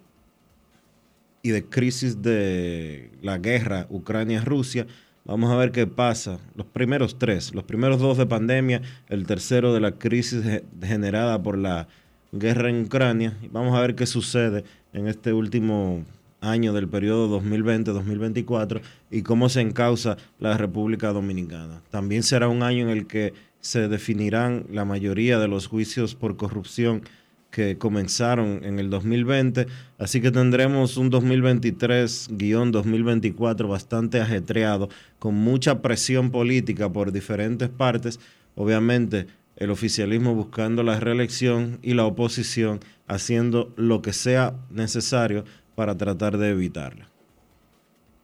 y 1.48 1.52
de 1.52 1.64
crisis 1.64 2.22
de 2.22 3.10
la 3.22 3.38
guerra 3.38 3.88
Ucrania-Rusia. 3.90 4.86
Vamos 5.24 5.50
a 5.50 5.56
ver 5.56 5.72
qué 5.72 5.88
pasa. 5.88 6.40
Los 6.56 6.66
primeros 6.68 7.18
tres, 7.18 7.54
los 7.56 7.64
primeros 7.64 8.00
dos 8.00 8.18
de 8.18 8.26
pandemia, 8.26 8.82
el 9.08 9.26
tercero 9.26 9.74
de 9.74 9.80
la 9.80 9.94
crisis 9.94 10.44
ge- 10.44 10.64
generada 10.84 11.42
por 11.42 11.58
la 11.58 11.88
guerra 12.34 12.70
en 12.70 12.84
Ucrania. 12.84 13.38
Vamos 13.52 13.78
a 13.78 13.82
ver 13.82 13.96
qué 13.96 14.06
sucede 14.06 14.66
en 14.92 15.08
este 15.08 15.32
último 15.32 16.04
año 16.42 16.74
del 16.74 16.90
periodo 16.90 17.40
2020-2024 17.42 18.82
y 19.10 19.22
cómo 19.22 19.48
se 19.48 19.62
encausa 19.62 20.18
la 20.40 20.58
República 20.58 21.14
Dominicana. 21.14 21.82
También 21.92 22.24
será 22.24 22.48
un 22.50 22.62
año 22.62 22.84
en 22.84 22.90
el 22.90 23.08
que 23.08 23.34
se 23.62 23.88
definirán 23.88 24.66
la 24.72 24.84
mayoría 24.86 25.40
de 25.40 25.48
los 25.48 25.68
juicios 25.68 26.14
por 26.16 26.36
corrupción 26.38 27.04
que 27.52 27.78
comenzaron 27.78 28.64
en 28.64 28.80
el 28.80 28.90
2020, 28.90 29.68
así 29.98 30.22
que 30.22 30.32
tendremos 30.32 30.96
un 30.98 31.12
2023-2024 31.12 33.68
bastante 33.68 34.22
ajetreado, 34.22 34.88
con 35.20 35.36
mucha 35.36 35.82
presión 35.82 36.32
política 36.32 36.90
por 36.92 37.12
diferentes 37.12 37.70
partes, 37.70 38.20
obviamente 38.56 39.28
el 39.56 39.70
oficialismo 39.72 40.36
buscando 40.36 40.84
la 40.84 41.00
reelección 41.00 41.80
y 41.82 41.96
la 41.96 42.06
oposición 42.06 42.80
haciendo 43.08 43.74
lo 43.76 44.02
que 44.02 44.14
sea 44.14 44.56
necesario 44.70 45.44
para 45.76 45.98
tratar 45.98 46.38
de 46.38 46.52
evitarla. 46.52 47.10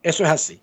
Eso 0.03 0.23
es 0.23 0.29
así. 0.29 0.61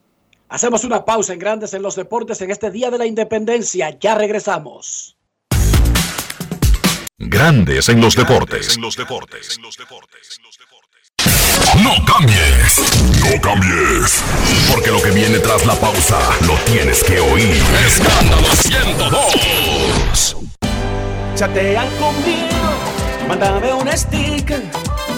Hacemos 0.49 0.85
una 0.85 1.05
pausa 1.05 1.33
en 1.33 1.39
Grandes 1.39 1.75
en 1.75 1.83
los 1.83 1.97
Deportes 1.97 2.41
en 2.43 2.51
este 2.51 2.71
Día 2.71 2.91
de 2.91 2.99
la 2.99 3.07
Independencia. 3.07 3.99
Ya 3.99 4.17
regresamos. 4.17 5.17
Grandes 7.23 7.91
en 7.91 8.01
los 8.01 8.17
deportes. 8.17 8.77
En 8.77 8.83
los 8.83 8.97
deportes. 8.97 9.61
No 11.83 11.93
cambies. 12.07 12.81
No 13.21 13.39
cambies. 13.43 14.23
Porque 14.73 14.91
lo 14.91 15.03
que 15.03 15.11
viene 15.11 15.39
tras 15.39 15.67
la 15.67 15.75
pausa 15.75 16.19
lo 16.47 16.55
tienes 16.73 17.05
que 17.05 17.21
oír. 17.21 17.63
Escándalo 17.87 18.49
102. 18.57 20.37
Chatean 21.35 21.89
conmigo, 21.99 22.49
mándame 23.29 23.75
un 23.75 23.87
sticker, 23.95 24.63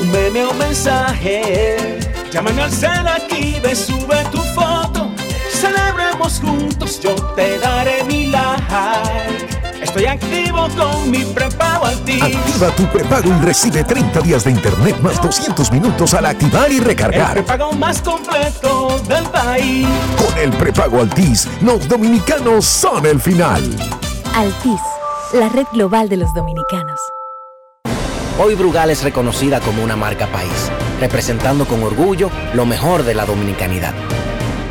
un 0.00 0.10
meme 0.10 0.44
o 0.44 0.52
mensaje. 0.54 2.00
Llámame 2.32 2.62
al 2.62 2.72
cel 2.72 3.06
aquí, 3.06 3.60
ve, 3.62 3.76
sube 3.76 4.24
tu 4.32 4.38
foto. 4.56 5.14
Celebremos 5.52 6.40
juntos, 6.40 7.00
yo 7.00 7.14
te 7.36 7.58
daré 7.60 8.02
mi 8.02 8.26
like. 8.26 8.62
Estoy 9.94 10.06
activo 10.06 10.68
con 10.74 11.10
mi 11.10 11.18
prepago 11.18 11.84
Altis. 11.84 12.22
Activa 12.22 12.70
tu 12.74 12.86
prepago 12.86 13.28
y 13.28 13.44
recibe 13.44 13.84
30 13.84 14.20
días 14.22 14.44
de 14.44 14.52
internet 14.52 14.98
más 15.02 15.20
200 15.20 15.70
minutos 15.70 16.14
al 16.14 16.24
activar 16.24 16.72
y 16.72 16.78
El 16.78 16.84
recargar. 16.86 17.34
prepago 17.34 17.72
más 17.72 18.00
completo 18.00 18.98
del 19.06 19.24
país. 19.24 19.86
Con 20.16 20.38
el 20.38 20.50
prepago 20.52 20.98
Altis, 21.02 21.46
los 21.60 21.86
dominicanos 21.86 22.64
son 22.64 23.04
el 23.04 23.20
final. 23.20 23.62
Altis, 24.34 24.80
la 25.34 25.50
red 25.50 25.66
global 25.74 26.08
de 26.08 26.16
los 26.16 26.32
dominicanos. 26.32 26.98
Hoy 28.42 28.54
Brugal 28.54 28.88
es 28.88 29.02
reconocida 29.02 29.60
como 29.60 29.84
una 29.84 29.94
marca 29.94 30.26
país, 30.28 30.70
representando 31.00 31.66
con 31.66 31.82
orgullo 31.82 32.30
lo 32.54 32.64
mejor 32.64 33.02
de 33.02 33.14
la 33.14 33.26
dominicanidad. 33.26 33.92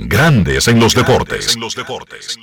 Grandes 0.00 0.68
en 0.68 0.78
los 0.78 0.94
deportes. 0.94 1.56
En 1.56 1.60
los 1.60 1.74
deportes. 1.74 2.38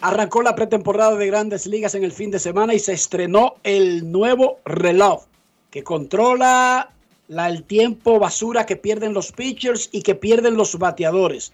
Arrancó 0.00 0.42
la 0.42 0.54
pretemporada 0.54 1.14
de 1.16 1.26
grandes 1.26 1.66
ligas 1.66 1.94
en 1.94 2.02
el 2.02 2.12
fin 2.12 2.30
de 2.30 2.38
semana 2.38 2.72
y 2.72 2.78
se 2.78 2.94
estrenó 2.94 3.56
el 3.62 4.10
nuevo 4.10 4.60
reloj 4.64 5.24
que 5.70 5.84
controla 5.84 6.90
la- 7.28 7.48
el 7.48 7.62
tiempo 7.64 8.18
basura 8.18 8.64
que 8.64 8.76
pierden 8.76 9.12
los 9.12 9.32
pitchers 9.32 9.90
y 9.92 10.02
que 10.02 10.14
pierden 10.14 10.56
los 10.56 10.78
bateadores. 10.78 11.52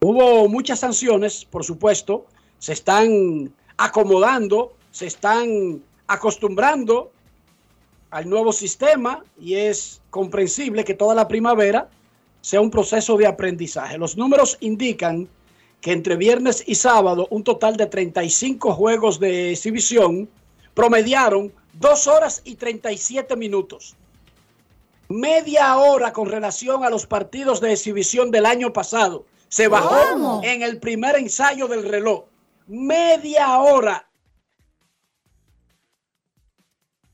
Hubo 0.00 0.48
muchas 0.48 0.80
sanciones, 0.80 1.44
por 1.44 1.62
supuesto, 1.62 2.26
se 2.58 2.72
están 2.72 3.52
acomodando, 3.76 4.72
se 4.90 5.06
están 5.06 5.82
acostumbrando 6.06 7.12
al 8.10 8.28
nuevo 8.30 8.52
sistema 8.52 9.22
y 9.38 9.54
es 9.56 10.00
comprensible 10.10 10.84
que 10.84 10.94
toda 10.94 11.14
la 11.14 11.28
primavera 11.28 11.88
sea 12.44 12.60
un 12.60 12.70
proceso 12.70 13.16
de 13.16 13.26
aprendizaje. 13.26 13.96
Los 13.96 14.18
números 14.18 14.58
indican 14.60 15.26
que 15.80 15.92
entre 15.92 16.14
viernes 16.14 16.62
y 16.66 16.74
sábado 16.74 17.26
un 17.30 17.42
total 17.42 17.78
de 17.78 17.86
35 17.86 18.74
juegos 18.74 19.18
de 19.18 19.52
exhibición 19.52 20.28
promediaron 20.74 21.50
2 21.72 22.06
horas 22.06 22.42
y 22.44 22.56
37 22.56 23.34
minutos. 23.36 23.96
Media 25.08 25.78
hora 25.78 26.12
con 26.12 26.28
relación 26.28 26.84
a 26.84 26.90
los 26.90 27.06
partidos 27.06 27.62
de 27.62 27.72
exhibición 27.72 28.30
del 28.30 28.44
año 28.44 28.74
pasado. 28.74 29.24
Se 29.48 29.66
bajó 29.66 30.42
en 30.44 30.60
el 30.60 30.78
primer 30.80 31.16
ensayo 31.16 31.66
del 31.66 31.88
reloj. 31.88 32.24
Media 32.66 33.58
hora. 33.58 34.06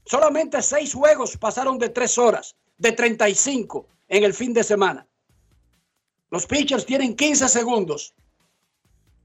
Solamente 0.05 0.61
seis 0.61 0.93
juegos 0.93 1.37
pasaron 1.37 1.79
de 1.79 1.89
tres 1.89 2.19
horas, 2.19 2.57
de 2.79 2.91
35 2.91 3.87
en 4.09 4.25
el 4.25 4.35
fin 4.35 4.53
de 4.53 4.65
semana. 4.65 5.07
Los 6.31 6.47
pitchers 6.47 6.87
tienen 6.87 7.17
15 7.17 7.49
segundos 7.49 8.15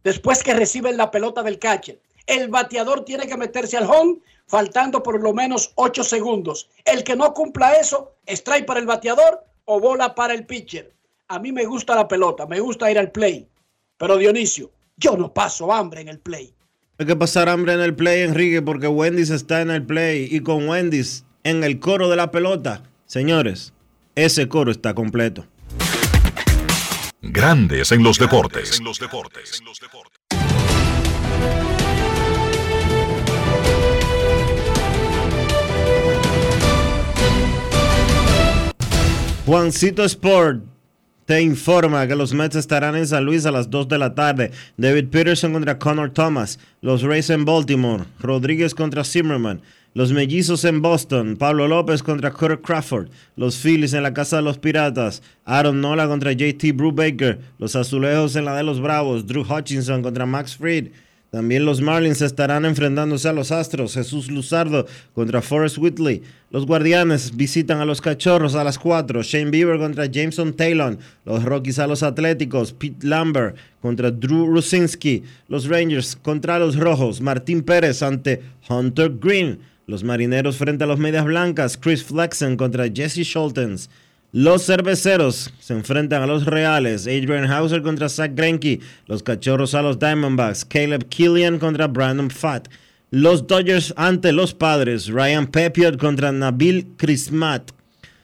después 0.04 0.44
que 0.44 0.54
reciben 0.54 0.98
la 0.98 1.12
pelota 1.12 1.44
del 1.44 1.60
catcher. 1.60 2.00
El 2.28 2.50
bateador 2.50 3.06
tiene 3.06 3.28
que 3.28 3.38
meterse 3.38 3.78
al 3.78 3.90
home 3.90 4.20
faltando 4.48 5.04
por 5.04 5.22
lo 5.22 5.34
menos 5.34 5.72
8 5.76 6.04
segundos. 6.04 6.70
El 6.86 7.04
que 7.04 7.16
no 7.16 7.34
cumpla 7.34 7.74
eso, 7.74 8.14
strike 8.28 8.66
para 8.66 8.80
el 8.80 8.86
bateador 8.86 9.44
o 9.66 9.80
bola 9.80 10.16
para 10.16 10.34
el 10.34 10.46
pitcher. 10.46 10.94
A 11.28 11.40
mí 11.40 11.52
me 11.52 11.66
gusta 11.66 11.96
la 11.96 12.08
pelota, 12.08 12.46
me 12.46 12.60
gusta 12.60 12.90
ir 12.90 13.00
al 13.00 13.12
play. 13.12 13.48
Pero 13.98 14.18
Dionisio, 14.18 14.72
yo 14.98 15.18
no 15.18 15.34
paso 15.34 15.74
hambre 15.74 16.02
en 16.02 16.10
el 16.10 16.20
play. 16.20 16.54
Hay 16.98 17.06
que 17.06 17.16
pasar 17.16 17.50
hambre 17.50 17.74
en 17.74 17.82
el 17.82 17.96
play, 17.96 18.22
Enrique, 18.22 18.62
porque 18.62 18.88
Wendy's 18.88 19.30
está 19.30 19.62
en 19.62 19.70
el 19.70 19.86
play 19.86 20.28
y 20.32 20.40
con 20.42 20.70
Wendy's 20.70 21.26
en 21.44 21.64
el 21.64 21.80
coro 21.80 22.10
de 22.10 22.16
la 22.16 22.32
pelota. 22.32 22.84
Señores, 23.06 23.74
ese 24.16 24.48
coro 24.48 24.72
está 24.72 24.94
completo. 24.94 25.46
Grandes 27.32 27.92
en 27.92 28.04
los 28.04 28.20
deportes. 28.20 28.82
Juancito 39.46 40.04
Sport 40.04 40.64
te 41.26 41.42
informa 41.42 42.08
que 42.08 42.16
los 42.16 42.34
Mets 42.34 42.56
estarán 42.56 42.96
en 42.96 43.08
San 43.08 43.26
Luis 43.26 43.46
a 43.48 43.52
las 43.52 43.70
2 43.70 43.88
de 43.88 43.98
la 43.98 44.14
tarde. 44.14 44.52
David 44.78 45.10
Peterson 45.10 45.54
contra 45.54 45.80
Connor 45.80 46.12
Thomas. 46.12 46.60
Los 46.82 47.02
Rays 47.02 47.32
en 47.32 47.46
Baltimore. 47.46 48.06
Rodríguez 48.20 48.76
contra 48.76 49.04
Zimmerman. 49.04 49.62
Los 49.96 50.12
Mellizos 50.12 50.66
en 50.66 50.82
Boston. 50.82 51.38
Pablo 51.38 51.70
López 51.70 52.04
contra 52.04 52.30
Kurt 52.30 52.62
Crawford. 52.62 53.08
Los 53.38 53.56
Phillies 53.56 53.94
en 53.94 54.04
la 54.04 54.14
Casa 54.14 54.36
de 54.36 54.42
los 54.42 54.58
Piratas. 54.58 55.24
Aaron 55.46 55.80
Nola 55.80 56.06
contra 56.06 56.34
JT 56.34 56.74
Brubaker. 56.74 57.40
Los 57.60 57.78
Azulejos 57.78 58.36
en 58.36 58.44
la 58.44 58.58
de 58.58 58.64
los 58.64 58.82
Bravos. 58.82 59.26
Drew 59.26 59.46
Hutchinson 59.50 60.04
contra 60.04 60.26
Max 60.26 60.58
Fried. 60.58 60.90
También 61.32 61.64
los 61.64 61.80
Marlins 61.80 62.22
estarán 62.22 62.66
enfrentándose 62.66 63.30
a 63.30 63.32
los 63.32 63.54
Astros. 63.54 63.94
Jesús 63.94 64.30
Luzardo 64.30 64.86
contra 65.14 65.42
Forrest 65.42 65.78
Whitley. 65.78 66.24
Los 66.52 66.66
Guardianes 66.66 67.34
visitan 67.34 67.80
a 67.80 67.86
los 67.86 68.02
Cachorros 68.02 68.56
a 68.56 68.66
las 68.66 68.78
4. 68.78 69.24
Shane 69.24 69.50
Bieber 69.50 69.80
contra 69.80 70.08
Jameson 70.08 70.54
Taylor. 70.56 70.98
Los 71.24 71.42
Rockies 71.46 71.80
a 71.80 71.88
los 71.88 72.04
Atléticos. 72.04 72.74
Pete 72.74 73.08
Lambert 73.08 73.56
contra 73.82 74.12
Drew 74.12 74.46
Rusinski. 74.46 75.24
Los 75.48 75.70
Rangers 75.70 76.18
contra 76.18 76.60
los 76.60 76.76
Rojos. 76.76 77.22
Martín 77.22 77.62
Pérez 77.62 78.04
ante 78.04 78.42
Hunter 78.68 79.10
Green. 79.22 79.58
Los 79.88 80.04
Marineros 80.04 80.58
frente 80.58 80.84
a 80.84 80.88
los 80.88 81.00
Medias 81.00 81.26
Blancas. 81.26 81.78
Chris 81.78 82.04
Flexen 82.04 82.58
contra 82.58 82.90
Jesse 82.90 83.24
Schultens. 83.24 83.90
Los 84.32 84.66
cerveceros 84.66 85.54
se 85.60 85.74
enfrentan 85.74 86.24
a 86.24 86.28
los 86.28 86.46
Reales. 86.46 87.08
Adrian 87.08 87.46
Hauser 87.46 87.82
contra 87.84 88.10
Zach 88.10 88.32
Greinke. 88.34 88.80
Los 89.08 89.22
Cachorros 89.22 89.76
a 89.76 89.82
los 89.82 90.00
Diamondbacks. 90.00 90.66
Caleb 90.66 91.08
Killian 91.08 91.60
contra 91.60 91.88
Brandon 91.88 92.30
Fatt. 92.30 92.68
Los 93.12 93.46
Dodgers 93.46 93.94
ante 93.96 94.32
los 94.32 94.54
Padres. 94.54 95.08
Ryan 95.08 95.48
Pepiot 95.48 95.98
contra 95.98 96.32
Nabil 96.32 96.88
Krismat. 96.98 97.72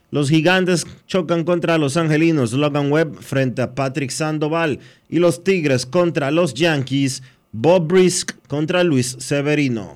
Los 0.10 0.30
Gigantes 0.30 0.86
chocan 1.08 1.44
contra 1.46 1.78
los 1.78 1.96
Angelinos. 1.96 2.54
Logan 2.54 2.92
Webb 2.92 3.22
frente 3.22 3.62
a 3.62 3.76
Patrick 3.76 4.10
Sandoval. 4.10 4.80
Y 5.10 5.20
los 5.20 5.44
Tigres 5.44 5.86
contra 5.86 6.32
los 6.32 6.56
Yankees. 6.56 7.22
Bob 7.52 7.88
Brisk 7.88 8.34
contra 8.48 8.84
Luis 8.84 9.16
Severino. 9.20 9.96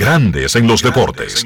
Grandes 0.00 0.56
en 0.56 0.66
los 0.66 0.82
deportes. 0.82 1.44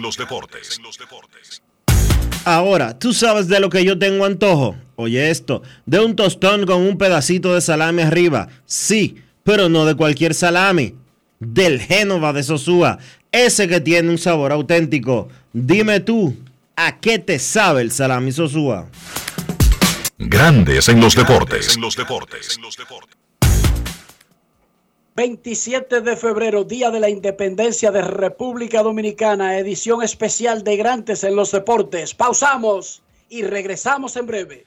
Ahora, 2.45 2.97
¿tú 2.97 3.13
sabes 3.13 3.49
de 3.49 3.59
lo 3.59 3.69
que 3.69 3.85
yo 3.85 3.99
tengo 3.99 4.25
antojo? 4.25 4.77
Oye 4.95 5.29
esto, 5.29 5.63
de 5.87 5.99
un 5.99 6.15
tostón 6.15 6.65
con 6.65 6.81
un 6.83 6.97
pedacito 6.97 7.53
de 7.53 7.61
salami 7.61 8.03
arriba. 8.03 8.47
Sí, 8.65 9.17
pero 9.43 9.69
no 9.69 9.85
de 9.85 9.97
cualquier 9.97 10.35
salami. 10.35 10.95
Del 11.41 11.81
Génova 11.81 12.33
de 12.33 12.45
Sosúa, 12.45 12.99
ese 13.33 13.67
que 13.67 13.81
tiene 13.81 14.09
un 14.09 14.19
sabor 14.19 14.53
auténtico. 14.53 15.29
Dime 15.53 15.99
tú, 15.99 16.37
¿a 16.77 17.01
qué 17.01 17.19
te 17.19 17.41
sabe 17.41 17.83
el 17.83 17.91
salami 17.91 18.31
Sosúa? 18.31 18.87
Grandes 20.17 20.89
en 20.89 21.01
los 21.01 21.17
deportes. 21.17 21.77
27 25.17 26.01
de 26.01 26.17
febrero, 26.17 26.65
Día 26.65 26.91
de 26.91 26.99
la 26.99 27.09
Independencia 27.09 27.93
de 27.93 28.03
República 28.03 28.83
Dominicana, 28.83 29.57
edición 29.57 30.03
especial 30.03 30.65
de 30.65 30.77
Grandes 30.77 31.23
en 31.23 31.37
los 31.37 31.53
Deportes. 31.53 32.15
Pausamos 32.15 33.01
y 33.29 33.43
regresamos 33.43 34.17
en 34.17 34.27
breve. 34.27 34.67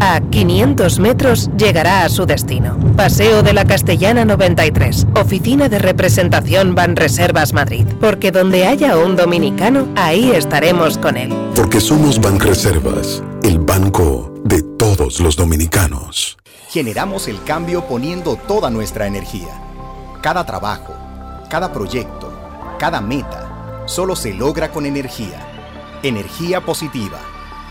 A 0.00 0.20
500 0.20 0.98
metros 0.98 1.50
llegará 1.56 2.04
a 2.04 2.08
su 2.08 2.26
destino. 2.26 2.76
Paseo 2.96 3.42
de 3.42 3.52
la 3.52 3.64
Castellana 3.64 4.24
93, 4.24 5.06
Oficina 5.16 5.68
de 5.68 5.78
Representación 5.78 6.74
Banreservas 6.74 7.52
Madrid. 7.52 7.86
Porque 8.00 8.30
donde 8.30 8.66
haya 8.66 8.96
un 8.98 9.16
dominicano, 9.16 9.88
ahí 9.96 10.30
estaremos 10.32 10.98
con 10.98 11.16
él. 11.16 11.32
Porque 11.54 11.80
somos 11.80 12.20
Banreservas, 12.20 13.22
el 13.42 13.58
banco 13.58 14.34
de 14.44 14.62
todos 14.62 15.20
los 15.20 15.36
dominicanos. 15.36 16.36
Generamos 16.68 17.28
el 17.28 17.42
cambio 17.44 17.84
poniendo 17.86 18.36
toda 18.36 18.70
nuestra 18.70 19.06
energía. 19.06 19.60
Cada 20.20 20.44
trabajo, 20.44 20.94
cada 21.48 21.72
proyecto, 21.72 22.32
cada 22.78 23.00
meta, 23.00 23.84
solo 23.86 24.16
se 24.16 24.34
logra 24.34 24.70
con 24.70 24.86
energía. 24.86 25.40
Energía 26.02 26.60
positiva, 26.60 27.20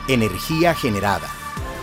energía 0.08 0.74
generada 0.74 1.43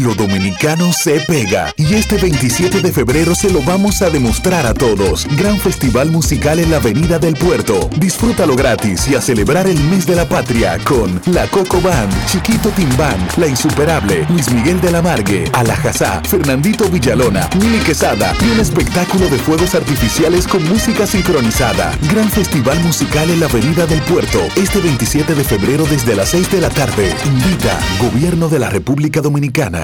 Lo 0.00 0.12
dominicano 0.12 0.92
se 0.92 1.20
pega 1.20 1.72
y 1.76 1.94
este 1.94 2.18
27 2.18 2.80
de 2.80 2.90
febrero 2.90 3.32
se 3.32 3.48
lo 3.48 3.62
vamos 3.62 4.02
a 4.02 4.10
demostrar 4.10 4.66
a 4.66 4.74
todos. 4.74 5.24
Gran 5.36 5.56
festival 5.56 6.10
musical 6.10 6.58
en 6.58 6.72
la 6.72 6.78
Avenida 6.78 7.20
del 7.20 7.36
Puerto. 7.36 7.88
Disfrútalo 7.98 8.56
gratis 8.56 9.06
y 9.06 9.14
a 9.14 9.20
celebrar 9.20 9.68
el 9.68 9.78
mes 9.84 10.04
de 10.04 10.16
la 10.16 10.28
patria 10.28 10.78
con 10.82 11.20
La 11.26 11.46
Coco 11.46 11.80
Band, 11.80 12.12
Chiquito 12.26 12.70
Timbán, 12.70 13.16
La 13.36 13.46
Insuperable, 13.46 14.26
Luis 14.30 14.50
Miguel 14.50 14.80
de 14.80 14.90
la 14.90 15.00
Margue, 15.00 15.44
Alajazá, 15.52 16.20
Fernandito 16.28 16.88
Villalona, 16.88 17.48
Mili 17.60 17.78
Quesada 17.78 18.34
y 18.44 18.50
un 18.50 18.58
espectáculo 18.58 19.28
de 19.28 19.38
fuegos 19.38 19.76
artificiales 19.76 20.48
con 20.48 20.68
música 20.68 21.06
sincronizada. 21.06 21.96
Gran 22.10 22.28
festival 22.30 22.80
musical 22.80 23.30
en 23.30 23.38
la 23.38 23.46
Avenida 23.46 23.86
del 23.86 24.00
Puerto 24.02 24.40
este 24.56 24.80
27 24.80 25.36
de 25.36 25.44
febrero 25.44 25.84
desde 25.84 26.16
las 26.16 26.30
6 26.30 26.50
de 26.50 26.60
la 26.60 26.70
tarde. 26.70 27.14
Invita 27.24 27.78
Gobierno 28.00 28.48
de 28.48 28.58
la 28.58 28.70
República 28.70 29.20
Dominicana. 29.20 29.83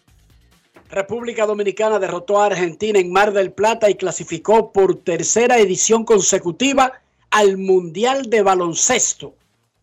República 0.91 1.45
Dominicana 1.45 1.99
derrotó 1.99 2.41
a 2.41 2.47
Argentina 2.47 2.99
en 2.99 3.13
Mar 3.13 3.31
del 3.31 3.53
Plata 3.53 3.89
y 3.89 3.95
clasificó 3.95 4.73
por 4.73 4.97
tercera 4.97 5.57
edición 5.57 6.03
consecutiva 6.03 7.01
al 7.29 7.57
Mundial 7.57 8.29
de 8.29 8.41
Baloncesto 8.41 9.33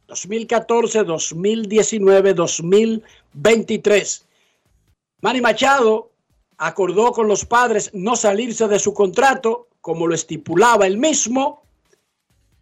2014, 0.07 1.05
2019, 1.05 2.35
2023. 2.35 4.27
Manny 5.23 5.41
Machado 5.41 6.11
acordó 6.59 7.13
con 7.13 7.27
los 7.27 7.47
padres 7.47 7.91
no 7.95 8.15
salirse 8.15 8.69
de 8.69 8.79
su 8.79 8.93
contrato, 8.93 9.69
como 9.81 10.07
lo 10.07 10.15
estipulaba 10.15 10.87
él 10.87 10.99
mismo. 10.99 11.63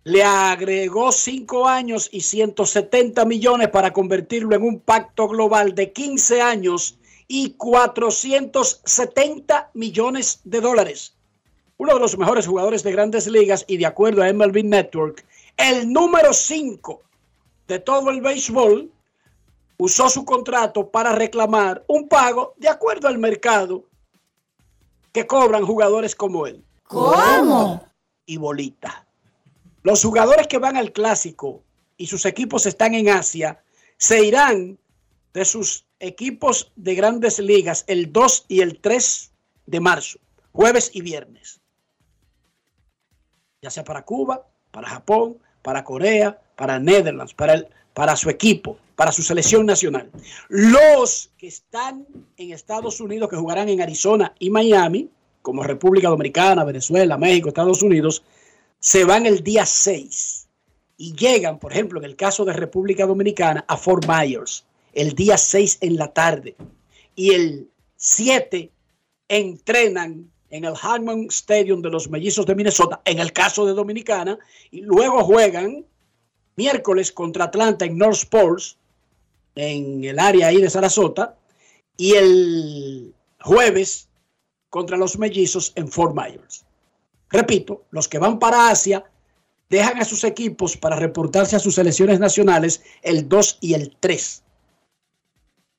Le 0.04 0.22
agregó 0.22 1.10
cinco 1.10 1.66
años 1.66 2.08
y 2.12 2.20
170 2.20 3.24
millones 3.24 3.70
para 3.70 3.92
convertirlo 3.92 4.54
en 4.54 4.62
un 4.62 4.78
pacto 4.78 5.26
global 5.26 5.74
de 5.74 5.92
15 5.92 6.42
años 6.42 6.96
y 7.28 7.50
470 7.52 9.70
millones 9.74 10.40
de 10.44 10.60
dólares. 10.60 11.14
Uno 11.78 11.94
de 11.94 12.00
los 12.00 12.16
mejores 12.16 12.46
jugadores 12.46 12.82
de 12.82 12.92
grandes 12.92 13.26
ligas 13.26 13.64
y 13.68 13.76
de 13.76 13.86
acuerdo 13.86 14.22
a 14.22 14.32
MLB 14.32 14.64
Network, 14.64 15.24
el 15.56 15.92
número 15.92 16.32
5 16.32 17.02
de 17.68 17.78
todo 17.80 18.10
el 18.10 18.20
béisbol 18.20 18.90
usó 19.78 20.08
su 20.08 20.24
contrato 20.24 20.88
para 20.88 21.12
reclamar 21.12 21.84
un 21.86 22.08
pago 22.08 22.54
de 22.56 22.68
acuerdo 22.68 23.08
al 23.08 23.18
mercado 23.18 23.84
que 25.12 25.26
cobran 25.26 25.66
jugadores 25.66 26.14
como 26.14 26.46
él. 26.46 26.62
¿Cómo? 26.84 27.84
Y 28.26 28.36
bolita. 28.36 29.06
Los 29.82 30.02
jugadores 30.02 30.46
que 30.46 30.58
van 30.58 30.76
al 30.76 30.92
clásico 30.92 31.62
y 31.96 32.06
sus 32.06 32.24
equipos 32.26 32.66
están 32.66 32.94
en 32.94 33.08
Asia 33.08 33.62
se 33.96 34.24
irán 34.24 34.78
de 35.32 35.44
sus 35.44 35.85
equipos 36.00 36.72
de 36.76 36.94
grandes 36.94 37.38
ligas 37.38 37.84
el 37.86 38.12
2 38.12 38.46
y 38.48 38.60
el 38.60 38.78
3 38.80 39.32
de 39.66 39.80
marzo, 39.80 40.18
jueves 40.52 40.90
y 40.92 41.00
viernes. 41.00 41.60
Ya 43.62 43.70
sea 43.70 43.84
para 43.84 44.04
Cuba, 44.04 44.46
para 44.70 44.88
Japón, 44.88 45.38
para 45.62 45.84
Corea, 45.84 46.40
para 46.54 46.78
Netherlands, 46.78 47.34
para, 47.34 47.54
el, 47.54 47.68
para 47.94 48.16
su 48.16 48.30
equipo, 48.30 48.78
para 48.94 49.12
su 49.12 49.22
selección 49.22 49.66
nacional. 49.66 50.10
Los 50.48 51.30
que 51.36 51.48
están 51.48 52.06
en 52.36 52.52
Estados 52.52 53.00
Unidos, 53.00 53.28
que 53.28 53.36
jugarán 53.36 53.68
en 53.68 53.80
Arizona 53.80 54.34
y 54.38 54.50
Miami, 54.50 55.10
como 55.42 55.62
República 55.62 56.08
Dominicana, 56.08 56.64
Venezuela, 56.64 57.16
México, 57.16 57.48
Estados 57.48 57.82
Unidos, 57.82 58.22
se 58.78 59.04
van 59.04 59.26
el 59.26 59.42
día 59.42 59.64
6 59.64 60.48
y 60.98 61.14
llegan, 61.14 61.58
por 61.58 61.72
ejemplo, 61.72 61.98
en 61.98 62.04
el 62.04 62.16
caso 62.16 62.44
de 62.44 62.52
República 62.52 63.06
Dominicana, 63.06 63.64
a 63.66 63.76
Fort 63.76 64.06
Myers 64.06 64.64
el 64.96 65.12
día 65.12 65.36
6 65.36 65.78
en 65.82 65.96
la 65.96 66.12
tarde 66.12 66.56
y 67.14 67.32
el 67.32 67.70
7 67.96 68.70
entrenan 69.28 70.30
en 70.50 70.64
el 70.64 70.74
Harmon 70.80 71.26
Stadium 71.28 71.82
de 71.82 71.90
los 71.90 72.08
Mellizos 72.08 72.46
de 72.46 72.54
Minnesota, 72.54 73.02
en 73.04 73.18
el 73.18 73.32
caso 73.32 73.66
de 73.66 73.74
Dominicana, 73.74 74.38
y 74.70 74.80
luego 74.80 75.22
juegan 75.22 75.84
miércoles 76.56 77.12
contra 77.12 77.44
Atlanta 77.44 77.84
en 77.84 77.98
North 77.98 78.16
Sports, 78.16 78.78
en 79.54 80.04
el 80.04 80.18
área 80.18 80.48
ahí 80.48 80.60
de 80.60 80.70
Sarasota, 80.70 81.36
y 81.96 82.14
el 82.14 83.14
jueves 83.40 84.08
contra 84.70 84.96
los 84.96 85.18
Mellizos 85.18 85.72
en 85.74 85.88
Fort 85.88 86.14
Myers. 86.14 86.64
Repito, 87.28 87.84
los 87.90 88.08
que 88.08 88.18
van 88.18 88.38
para 88.38 88.70
Asia 88.70 89.04
dejan 89.68 90.00
a 90.00 90.04
sus 90.04 90.24
equipos 90.24 90.76
para 90.76 90.96
reportarse 90.96 91.56
a 91.56 91.60
sus 91.60 91.74
selecciones 91.74 92.20
nacionales 92.20 92.82
el 93.02 93.28
2 93.28 93.58
y 93.60 93.74
el 93.74 93.96
3. 93.98 94.44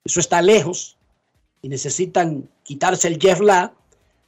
Eso 0.08 0.22
está 0.22 0.42
lejos 0.42 0.96
y 1.62 1.68
necesitan 1.68 2.48
quitarse 2.64 3.10
el 3.10 3.20
Jeff 3.20 3.42
La. 3.42 3.74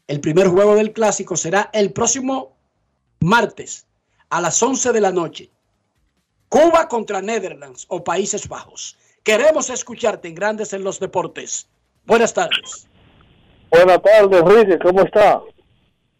El 0.07 0.19
primer 0.19 0.49
juego 0.49 0.75
del 0.75 0.91
clásico 0.91 1.37
será 1.37 1.69
el 1.71 1.93
próximo 1.93 2.51
martes 3.21 3.85
a 4.29 4.41
las 4.41 4.61
11 4.61 4.91
de 4.91 4.99
la 4.99 5.13
noche. 5.13 5.49
Cuba 6.49 6.89
contra 6.89 7.21
Netherlands 7.21 7.85
o 7.87 8.03
Países 8.03 8.49
Bajos. 8.49 8.97
Queremos 9.23 9.69
escucharte 9.69 10.27
en 10.27 10.35
Grandes 10.35 10.73
en 10.73 10.83
los 10.83 10.99
Deportes. 10.99 11.65
Buenas 12.05 12.33
tardes. 12.33 12.85
Buenas 13.71 14.01
tardes, 14.01 14.37
Enrique. 14.37 14.79
¿Cómo 14.79 15.03
está? 15.03 15.41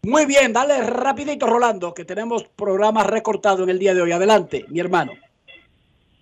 Muy 0.04 0.24
bien, 0.24 0.54
dale 0.54 0.80
rapidito, 0.84 1.46
Rolando, 1.46 1.92
que 1.92 2.06
tenemos 2.06 2.44
programa 2.44 3.04
recortado 3.04 3.64
en 3.64 3.68
el 3.68 3.78
día 3.78 3.92
de 3.92 4.00
hoy. 4.00 4.12
Adelante, 4.12 4.64
mi 4.70 4.80
hermano. 4.80 5.12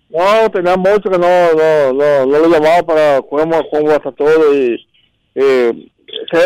No, 0.09 0.49
tenía 0.51 0.75
mucho 0.75 1.09
que 1.09 1.17
no, 1.19 1.53
no, 1.53 1.93
no, 1.93 2.25
no 2.25 2.39
lo 2.39 2.49
llamaba 2.49 2.81
para 2.83 3.21
cómo, 3.21 3.61
cómo 3.69 3.91
hasta 3.91 4.11
todo 4.11 4.53
y 4.55 4.87
eh, 5.35 5.87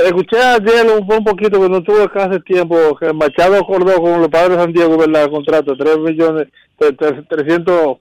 escuché 0.06 0.38
ayer 0.38 0.86
un, 0.88 1.10
un 1.10 1.24
poquito 1.24 1.62
que 1.62 1.70
no 1.70 1.82
tuve 1.82 2.10
hace 2.14 2.40
tiempo 2.42 2.76
que 2.98 3.14
Machado 3.14 3.56
acordó 3.56 4.02
con 4.02 4.20
los 4.20 4.28
padres 4.30 4.58
de 4.58 4.64
San 4.64 4.74
Diego 4.74 4.98
¿verdad? 4.98 5.24
el 5.24 5.32
contrato 5.32 5.78
3 5.78 5.98
millones 6.00 6.48
300 6.78 7.98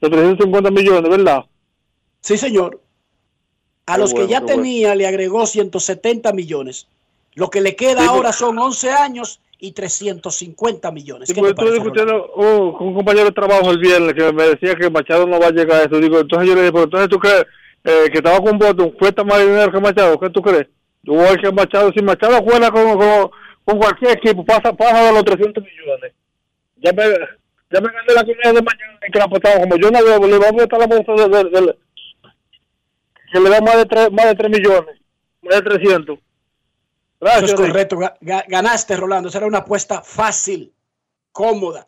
350 0.00 0.70
millones 0.70 1.10
¿verdad? 1.10 1.44
Sí 2.20 2.36
señor 2.36 2.80
a 3.86 3.94
Qué 3.94 4.00
los 4.00 4.12
bueno, 4.12 4.26
que 4.26 4.32
ya 4.32 4.40
bueno. 4.40 4.56
tenía 4.56 4.94
le 4.94 5.06
agregó 5.06 5.46
170 5.46 6.32
millones 6.34 6.86
lo 7.34 7.48
que 7.48 7.62
le 7.62 7.74
queda 7.74 8.02
Sí, 8.02 8.06
ahora 8.06 8.28
porque- 8.28 8.38
son 8.38 8.58
11 8.58 8.90
años 8.90 9.40
y 9.64 9.72
350 9.72 10.90
millones 10.92 11.28
Sí, 11.28 11.34
¿Qué 11.34 11.40
porque 11.40 11.54
te 11.54 11.56
parece, 11.56 11.76
estuve 11.76 11.92
discutiendo 11.92 12.30
oh, 12.34 12.76
con 12.76 12.88
un 12.88 12.94
compañero 12.94 13.24
de 13.26 13.32
trabajo 13.32 13.70
el 13.70 13.78
viernes 13.78 14.12
que 14.14 14.32
me 14.32 14.44
decía 14.44 14.74
que 14.74 14.90
Machado 14.90 15.26
no 15.26 15.40
va 15.40 15.46
a 15.46 15.50
llegar 15.50 15.80
a 15.80 15.84
eso. 15.84 15.98
Digo, 16.00 16.20
entonces 16.20 16.48
yo 16.48 16.54
le 16.54 16.60
dije, 16.62 16.72
pero 16.72 16.84
entonces 16.84 17.08
tú 17.08 17.18
crees 17.18 17.46
eh, 17.84 18.10
que 18.10 18.18
estaba 18.18 18.38
con 18.40 18.58
Boston, 18.58 18.90
cuesta 18.98 19.24
más 19.24 19.40
dinero 19.40 19.72
que 19.72 19.80
Machado, 19.80 20.18
¿qué 20.20 20.28
tú 20.30 20.42
crees? 20.42 20.66
Igual 21.02 21.40
que 21.40 21.50
Machado, 21.52 21.90
si 21.96 22.02
Machado 22.02 22.42
juega 22.42 22.70
con, 22.70 22.98
con, 22.98 23.30
con 23.64 23.78
cualquier 23.78 24.12
equipo, 24.18 24.44
pasa, 24.44 24.72
pasa 24.72 25.04
de 25.06 25.12
los 25.12 25.24
300 25.24 25.64
millones. 25.64 26.12
Ya 26.76 26.92
me, 26.92 27.02
ya 27.04 27.80
me 27.80 27.88
gané 27.92 28.14
la 28.14 28.22
comida 28.22 28.52
de 28.52 28.62
mañana 28.62 28.98
y 29.08 29.12
que 29.12 29.18
la 29.18 29.24
apostamos. 29.24 29.60
Como 29.60 29.76
yo 29.76 29.90
no 29.90 30.04
veo, 30.04 30.28
le 30.28 30.38
vamos 30.38 30.60
a 30.60 30.64
estar 30.64 30.78
la 30.78 30.86
bolsa 30.86 31.12
de, 31.12 31.28
de- 31.28 31.50
de- 31.60 31.76
que 33.32 33.40
le 33.40 33.50
da 33.50 33.60
más 33.60 33.76
de 33.78 33.86
3, 33.86 34.12
más 34.12 34.26
de 34.26 34.34
3 34.34 34.50
millones, 34.50 35.00
más 35.42 35.56
de 35.56 35.62
300. 35.62 36.18
Gracias, 37.20 37.52
Eso 37.52 37.62
es 37.62 37.68
correcto. 37.70 37.96
Ga- 37.96 38.18
ga- 38.20 38.44
Ganaste, 38.48 38.96
Rolando. 38.96 39.28
Esa 39.28 39.38
era 39.38 39.46
una 39.46 39.58
apuesta 39.58 40.02
fácil, 40.02 40.72
cómoda, 41.32 41.86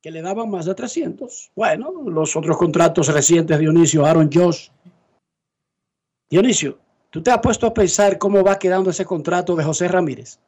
que 0.00 0.10
le 0.10 0.22
daban 0.22 0.50
más 0.50 0.64
de 0.66 0.74
300. 0.74 1.50
Bueno, 1.56 1.92
los 2.08 2.36
otros 2.36 2.56
contratos 2.56 3.08
recientes, 3.08 3.58
Dionisio, 3.58 4.06
Aaron 4.06 4.30
Josh. 4.32 4.68
Dionisio, 6.30 6.78
¿tú 7.10 7.22
te 7.22 7.30
has 7.30 7.38
puesto 7.38 7.66
a 7.66 7.74
pensar 7.74 8.18
cómo 8.18 8.42
va 8.44 8.58
quedando 8.58 8.90
ese 8.90 9.04
contrato 9.04 9.56
de 9.56 9.64
José 9.64 9.88
Ramírez? 9.88 10.38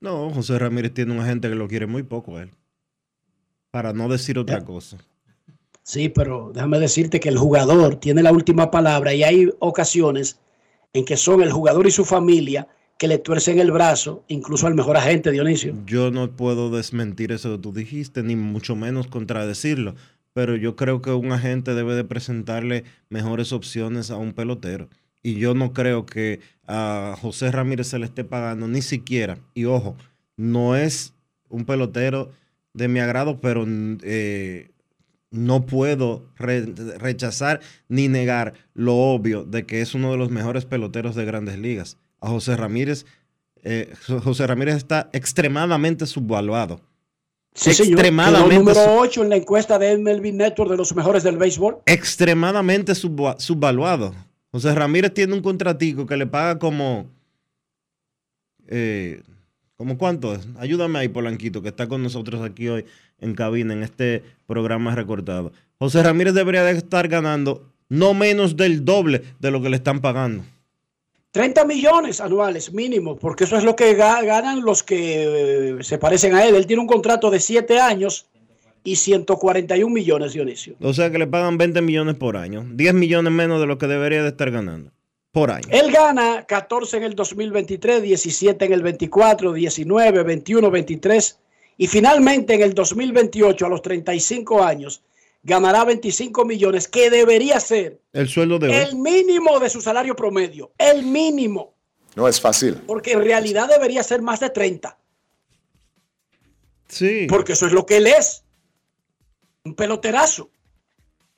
No, 0.00 0.30
José 0.30 0.58
Ramírez 0.58 0.92
tiene 0.92 1.12
un 1.12 1.20
agente 1.20 1.48
que 1.48 1.54
lo 1.54 1.66
quiere 1.66 1.86
muy 1.86 2.02
poco 2.02 2.36
a 2.36 2.42
él. 2.42 2.50
Para 3.70 3.92
no 3.92 4.08
decir 4.08 4.38
otra 4.38 4.62
cosa. 4.64 4.98
Sí, 5.82 6.08
pero 6.08 6.50
déjame 6.54 6.78
decirte 6.78 7.18
que 7.20 7.28
el 7.28 7.38
jugador 7.38 7.96
tiene 7.96 8.22
la 8.22 8.30
última 8.32 8.70
palabra 8.70 9.14
y 9.14 9.24
hay 9.24 9.50
ocasiones 9.58 10.38
en 10.94 11.04
que 11.04 11.18
son 11.18 11.42
el 11.42 11.52
jugador 11.52 11.86
y 11.86 11.90
su 11.90 12.04
familia 12.04 12.66
que 12.98 13.08
le 13.08 13.18
tuercen 13.18 13.58
el 13.58 13.72
brazo, 13.72 14.24
incluso 14.28 14.66
al 14.66 14.74
mejor 14.74 14.96
agente, 14.96 15.32
Dionisio. 15.32 15.74
Yo 15.84 16.10
no 16.10 16.30
puedo 16.30 16.70
desmentir 16.70 17.32
eso 17.32 17.52
que 17.52 17.58
tú 17.58 17.72
dijiste, 17.72 18.22
ni 18.22 18.36
mucho 18.36 18.76
menos 18.76 19.08
contradecirlo. 19.08 19.94
Pero 20.32 20.56
yo 20.56 20.74
creo 20.74 21.02
que 21.02 21.10
un 21.10 21.32
agente 21.32 21.74
debe 21.74 21.94
de 21.94 22.04
presentarle 22.04 22.84
mejores 23.08 23.52
opciones 23.52 24.10
a 24.10 24.16
un 24.16 24.32
pelotero. 24.32 24.88
Y 25.22 25.34
yo 25.34 25.54
no 25.54 25.72
creo 25.72 26.06
que 26.06 26.40
a 26.66 27.16
José 27.20 27.50
Ramírez 27.50 27.88
se 27.88 27.98
le 27.98 28.06
esté 28.06 28.24
pagando 28.24 28.68
ni 28.68 28.82
siquiera. 28.82 29.38
Y 29.54 29.64
ojo, 29.64 29.96
no 30.36 30.76
es 30.76 31.14
un 31.48 31.64
pelotero 31.64 32.30
de 32.72 32.88
mi 32.88 33.00
agrado, 33.00 33.40
pero 33.40 33.64
eh, 33.66 34.70
no 35.34 35.66
puedo 35.66 36.24
re- 36.36 36.64
rechazar 36.98 37.60
ni 37.88 38.08
negar 38.08 38.54
lo 38.74 38.94
obvio 38.96 39.44
de 39.44 39.66
que 39.66 39.80
es 39.80 39.94
uno 39.94 40.10
de 40.12 40.16
los 40.16 40.30
mejores 40.30 40.64
peloteros 40.64 41.14
de 41.14 41.24
grandes 41.24 41.58
ligas. 41.58 41.98
A 42.20 42.28
José 42.28 42.56
Ramírez, 42.56 43.04
eh, 43.62 43.92
Jo- 44.06 44.20
José 44.20 44.46
Ramírez 44.46 44.76
está 44.76 45.10
extremadamente 45.12 46.06
subvaluado. 46.06 46.80
Sí, 47.54 47.72
señor. 47.74 47.92
Extremadamente, 47.92 48.54
número 48.56 48.80
sub- 48.80 48.98
8 48.98 49.22
en 49.22 49.28
la 49.30 49.36
encuesta 49.36 49.78
de 49.78 49.92
MLB 49.98 50.32
Network 50.32 50.70
de 50.70 50.76
los 50.76 50.94
mejores 50.96 51.22
del 51.22 51.36
béisbol. 51.36 51.78
extremadamente 51.86 52.94
subva- 52.94 53.38
subvaluado. 53.38 54.14
José 54.50 54.74
Ramírez 54.74 55.12
tiene 55.14 55.34
un 55.34 55.42
contratico 55.42 56.06
que 56.06 56.16
le 56.16 56.26
paga 56.26 56.58
como. 56.58 57.06
Eh, 58.68 59.22
¿Cómo 59.76 59.98
cuánto? 59.98 60.38
Ayúdame 60.58 61.00
ahí, 61.00 61.08
Polanquito, 61.08 61.60
que 61.60 61.68
está 61.68 61.88
con 61.88 62.02
nosotros 62.02 62.40
aquí 62.42 62.68
hoy 62.68 62.84
en 63.20 63.34
cabina, 63.34 63.72
en 63.74 63.82
este 63.82 64.22
programa 64.46 64.94
recortado. 64.94 65.52
José 65.78 66.02
Ramírez 66.02 66.34
debería 66.34 66.62
de 66.64 66.72
estar 66.72 67.08
ganando 67.08 67.70
no 67.88 68.14
menos 68.14 68.56
del 68.56 68.84
doble 68.84 69.22
de 69.40 69.50
lo 69.50 69.60
que 69.62 69.68
le 69.70 69.76
están 69.76 70.00
pagando. 70.00 70.44
30 71.32 71.64
millones 71.64 72.20
anuales 72.20 72.72
mínimo, 72.72 73.16
porque 73.16 73.44
eso 73.44 73.56
es 73.56 73.64
lo 73.64 73.74
que 73.74 73.96
ga- 73.98 74.24
ganan 74.24 74.62
los 74.64 74.82
que 74.84 75.78
eh, 75.78 75.82
se 75.82 75.98
parecen 75.98 76.34
a 76.34 76.44
él. 76.44 76.54
Él 76.54 76.66
tiene 76.66 76.80
un 76.80 76.86
contrato 76.88 77.28
de 77.30 77.40
7 77.40 77.80
años 77.80 78.26
y 78.84 78.96
141 78.96 79.92
millones, 79.92 80.32
Dionisio. 80.34 80.76
O 80.80 80.92
sea 80.94 81.10
que 81.10 81.18
le 81.18 81.26
pagan 81.26 81.58
20 81.58 81.82
millones 81.82 82.14
por 82.14 82.36
año. 82.36 82.64
10 82.70 82.94
millones 82.94 83.32
menos 83.32 83.60
de 83.60 83.66
lo 83.66 83.78
que 83.78 83.86
debería 83.88 84.22
de 84.22 84.28
estar 84.28 84.50
ganando. 84.52 84.92
Por 85.32 85.50
año. 85.50 85.66
Él 85.70 85.90
gana 85.90 86.44
14 86.46 86.98
en 86.98 87.02
el 87.02 87.14
2023, 87.16 88.02
17 88.02 88.64
en 88.66 88.72
el 88.72 88.82
24, 88.84 89.52
19, 89.52 90.22
21, 90.22 90.70
23 90.70 91.38
y 91.76 91.86
finalmente 91.86 92.54
en 92.54 92.62
el 92.62 92.74
2028 92.74 93.66
a 93.66 93.68
los 93.68 93.82
35 93.82 94.62
años 94.62 95.02
ganará 95.42 95.84
25 95.84 96.44
millones, 96.44 96.88
que 96.88 97.10
debería 97.10 97.60
ser 97.60 98.00
El 98.12 98.28
sueldo 98.28 98.58
de 98.58 98.68
hoy. 98.68 98.74
el 98.74 98.96
mínimo 98.96 99.58
de 99.60 99.68
su 99.68 99.80
salario 99.80 100.16
promedio, 100.16 100.72
el 100.78 101.02
mínimo, 101.04 101.74
No 102.16 102.26
es 102.28 102.40
fácil. 102.40 102.76
porque 102.86 103.12
en 103.12 103.22
realidad 103.24 103.68
debería 103.68 104.02
ser 104.02 104.22
más 104.22 104.40
de 104.40 104.50
30, 104.50 104.96
Sí. 106.88 107.26
porque 107.28 107.52
eso 107.52 107.66
es 107.66 107.72
lo 107.72 107.86
que 107.86 107.96
él 107.98 108.06
es, 108.06 108.44
un 109.64 109.74
peloterazo. 109.74 110.50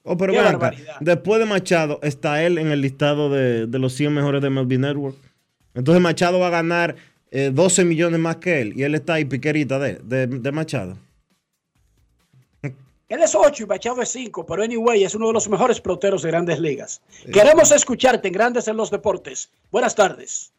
Oh, 0.09 0.17
pero. 0.17 0.33
Después 1.01 1.41
de 1.41 1.47
Machado, 1.47 1.99
está 2.03 2.45
él 2.45 2.59
en 2.59 2.69
el 2.69 2.81
listado 2.81 3.29
de, 3.29 3.67
de 3.67 3.79
los 3.81 3.93
100 3.95 4.15
mejores 4.15 4.41
de 4.41 4.51
MLB 4.51 4.79
Network. 4.79 5.17
Entonces 5.75 6.01
Machado 6.01 6.39
va 6.39 6.47
a 6.47 6.51
ganar 6.51 6.95
eh, 7.39 7.51
12 7.53 7.85
millones 7.85 8.19
más 8.19 8.37
que 8.37 8.63
él. 8.63 8.73
Y 8.75 8.83
él 8.83 8.95
está 8.95 9.15
ahí 9.15 9.27
piquerita 9.27 9.79
de, 9.79 9.97
de, 9.97 10.27
de 10.27 10.53
Machado. 10.53 10.97
Él 13.11 13.23
es 13.23 13.35
8 13.35 13.63
y 13.63 13.67
Machado 13.67 14.01
es 14.01 14.09
5, 14.09 14.47
pero 14.47 14.63
anyway 14.63 15.05
es 15.05 15.15
uno 15.15 15.27
de 15.27 15.35
los 15.35 15.47
mejores 15.47 15.79
peloteros 15.79 16.23
de 16.23 16.31
grandes 16.31 16.59
ligas. 16.59 17.03
Queremos 17.31 17.71
escucharte 17.73 18.29
en 18.29 18.33
Grandes 18.33 18.69
en 18.69 18.79
los 18.79 18.91
Deportes. 18.91 19.51
Buenas 19.71 19.95
tardes. 19.95 20.51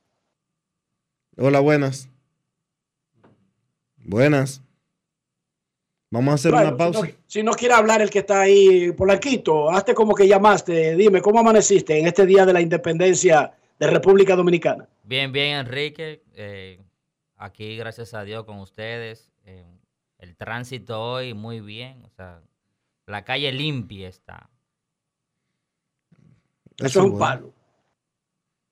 Hola, 1.35 1.61
buenas. 1.61 2.07
Buenas. 3.97 4.61
Vamos 6.11 6.31
a 6.31 6.35
hacer 6.35 6.53
una 6.53 6.77
pausa. 6.77 7.01
Si 7.01 7.07
no, 7.07 7.17
si 7.25 7.43
no 7.43 7.51
quiere 7.53 7.73
hablar 7.73 8.03
el 8.03 8.11
que 8.11 8.19
está 8.19 8.41
ahí, 8.41 8.91
Polanquito, 8.91 9.71
hazte 9.71 9.95
como 9.95 10.13
que 10.13 10.27
llamaste. 10.27 10.95
Dime, 10.95 11.23
¿cómo 11.23 11.39
amaneciste 11.39 11.97
en 11.97 12.05
este 12.05 12.27
día 12.27 12.45
de 12.45 12.53
la 12.53 12.61
independencia 12.61 13.51
de 13.79 13.87
República 13.87 14.35
Dominicana? 14.35 14.87
Bien, 15.03 15.31
bien, 15.31 15.57
Enrique. 15.57 16.23
Eh, 16.33 16.79
aquí, 17.35 17.77
gracias 17.77 18.13
a 18.13 18.23
Dios, 18.23 18.43
con 18.45 18.59
ustedes. 18.59 19.31
Eh, 19.45 19.65
el 20.19 20.35
tránsito 20.35 21.01
hoy 21.01 21.33
muy 21.33 21.59
bien. 21.61 22.03
O 22.05 22.09
sea, 22.09 22.41
la 23.05 23.23
calle 23.23 23.51
limpia 23.51 24.07
está. 24.09 24.49
Eso 26.77 26.85
es 26.87 26.95
un 26.97 27.03
bueno. 27.11 27.19
palo. 27.19 27.53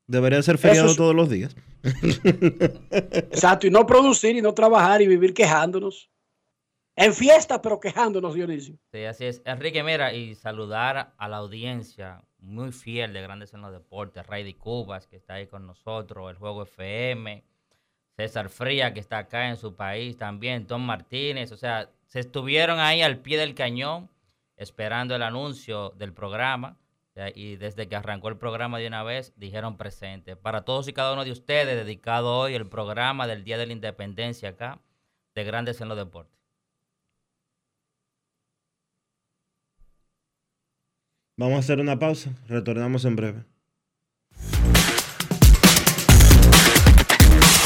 Debería 0.07 0.41
ser 0.43 0.57
feriado 0.57 0.89
es- 0.91 0.97
todos 0.97 1.15
los 1.15 1.29
días. 1.29 1.55
Exacto, 2.91 3.67
y 3.67 3.69
no 3.71 3.85
producir 3.85 4.35
y 4.35 4.41
no 4.41 4.53
trabajar 4.53 5.01
y 5.01 5.07
vivir 5.07 5.33
quejándonos. 5.33 6.09
En 6.95 7.13
fiesta, 7.13 7.61
pero 7.61 7.79
quejándonos, 7.79 8.33
Dionisio. 8.35 8.77
Sí, 8.91 9.03
así 9.03 9.25
es. 9.25 9.41
Enrique, 9.45 9.83
mira, 9.83 10.13
y 10.13 10.33
saludar 10.35 11.13
a 11.17 11.27
la 11.27 11.37
audiencia 11.37 12.23
muy 12.45 12.71
fiel 12.71 13.13
de 13.13 13.21
Grandes 13.21 13.53
en 13.53 13.61
los 13.61 13.71
Deportes, 13.71 14.25
Rey 14.25 14.43
de 14.43 14.55
Cubas, 14.55 15.07
que 15.07 15.17
está 15.17 15.35
ahí 15.35 15.47
con 15.47 15.65
nosotros, 15.65 16.29
el 16.29 16.37
Juego 16.37 16.63
FM, 16.63 17.43
César 18.15 18.49
Fría, 18.49 18.93
que 18.93 18.99
está 18.99 19.17
acá 19.17 19.49
en 19.49 19.57
su 19.57 19.75
país 19.75 20.17
también, 20.17 20.67
Tom 20.67 20.83
Martínez, 20.83 21.51
o 21.51 21.57
sea, 21.57 21.89
se 22.07 22.19
estuvieron 22.19 22.79
ahí 22.79 23.01
al 23.01 23.19
pie 23.19 23.37
del 23.37 23.55
cañón 23.55 24.09
esperando 24.57 25.15
el 25.15 25.23
anuncio 25.23 25.93
del 25.97 26.13
programa. 26.13 26.77
Y 27.33 27.55
desde 27.55 27.87
que 27.87 27.95
arrancó 27.95 28.27
el 28.27 28.37
programa 28.37 28.77
de 28.77 28.87
una 28.87 29.01
vez, 29.01 29.33
dijeron 29.37 29.77
presente. 29.77 30.35
Para 30.35 30.65
todos 30.65 30.89
y 30.89 30.93
cada 30.93 31.13
uno 31.13 31.23
de 31.23 31.31
ustedes, 31.31 31.77
dedicado 31.77 32.37
hoy 32.37 32.55
el 32.55 32.67
programa 32.67 33.25
del 33.25 33.45
Día 33.45 33.57
de 33.57 33.65
la 33.65 33.71
Independencia 33.71 34.49
acá, 34.49 34.81
de 35.33 35.43
Grandes 35.45 35.79
en 35.79 35.87
los 35.87 35.97
Deportes. 35.97 36.44
Vamos 41.37 41.57
a 41.57 41.59
hacer 41.59 41.81
una 41.81 41.99
pausa. 41.99 42.31
Retornamos 42.47 43.03
en 43.03 43.15
breve. 43.17 43.43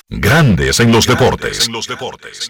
Grandes 0.10 0.80
en 0.80 0.92
los 0.92 1.06
deportes. 1.06 1.68
En 1.68 1.74
los 1.74 1.88
deportes. 1.88 2.50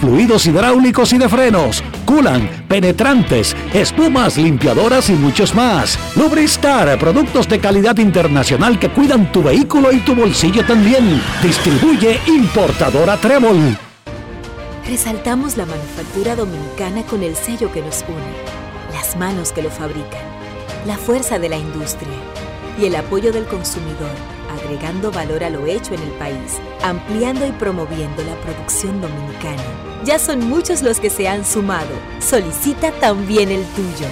fluidos 0.00 0.46
hidráulicos 0.46 1.12
y 1.12 1.18
de 1.18 1.28
frenos, 1.28 1.82
culan, 2.04 2.48
penetrantes, 2.68 3.56
espumas, 3.72 4.36
limpiadoras 4.36 5.10
y 5.10 5.14
muchos 5.14 5.54
más. 5.54 5.98
Lubristar, 6.16 6.98
productos 6.98 7.48
de 7.48 7.58
calidad 7.58 7.96
internacional 7.98 8.78
que 8.78 8.90
cuidan 8.90 9.30
tu 9.32 9.42
vehículo 9.42 9.92
y 9.92 9.98
tu 9.98 10.14
bolsillo 10.14 10.64
también. 10.64 11.20
Distribuye 11.42 12.20
importadora 12.26 13.16
Trébol. 13.16 13.76
Resaltamos 14.88 15.58
la 15.58 15.66
manufactura 15.66 16.34
dominicana 16.34 17.02
con 17.02 17.22
el 17.22 17.36
sello 17.36 17.70
que 17.70 17.82
nos 17.82 18.02
une, 18.08 18.94
las 18.94 19.16
manos 19.16 19.52
que 19.52 19.62
lo 19.62 19.70
fabrican, 19.70 20.22
la 20.86 20.96
fuerza 20.96 21.38
de 21.38 21.50
la 21.50 21.58
industria 21.58 22.08
y 22.80 22.86
el 22.86 22.96
apoyo 22.96 23.30
del 23.30 23.44
consumidor, 23.44 24.14
agregando 24.68 25.10
valor 25.10 25.42
a 25.44 25.50
lo 25.50 25.66
hecho 25.66 25.94
en 25.94 26.02
el 26.02 26.10
país, 26.12 26.58
ampliando 26.82 27.46
y 27.46 27.52
promoviendo 27.52 28.22
la 28.22 28.34
producción 28.42 29.00
dominicana. 29.00 29.62
Ya 30.04 30.18
son 30.18 30.40
muchos 30.46 30.82
los 30.82 31.00
que 31.00 31.08
se 31.08 31.26
han 31.26 31.44
sumado. 31.46 31.88
Solicita 32.20 32.92
también 32.92 33.50
el 33.50 33.64
tuyo. 33.68 34.06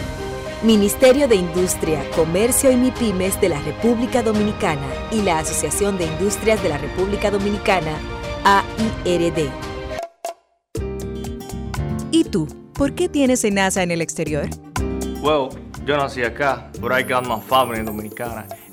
Ministerio 0.62 1.29
de 1.29 1.37
Industria, 1.37 2.03
Comercio 2.16 2.73
y 2.73 2.77
MIPIMES 2.77 3.38
de 3.40 3.51
la 3.51 3.61
República 3.61 4.23
Dominicana 4.23 4.87
y 5.12 5.21
la 5.21 5.40
Asociación 5.40 5.99
de 5.99 6.07
Industrias 6.07 6.62
de 6.62 6.71
la 6.71 6.79
República 6.79 7.31
Dominicana, 7.31 7.92
AIRD. 8.45 9.51
¿Y 12.11 12.25
tú? 12.25 12.49
¿Por 12.73 12.95
qué 12.95 13.11
tienes 13.11 13.45
NASA 13.53 13.83
en 13.83 13.90
el 13.90 14.01
exterior? 14.01 14.49
Well, 15.21 15.51
yo 15.85 15.99
nací 15.99 16.23
acá, 16.23 16.71
I 16.77 17.03
got 17.03 17.27
my 17.27 17.40
family 17.47 17.83
dominicana. 17.83 18.47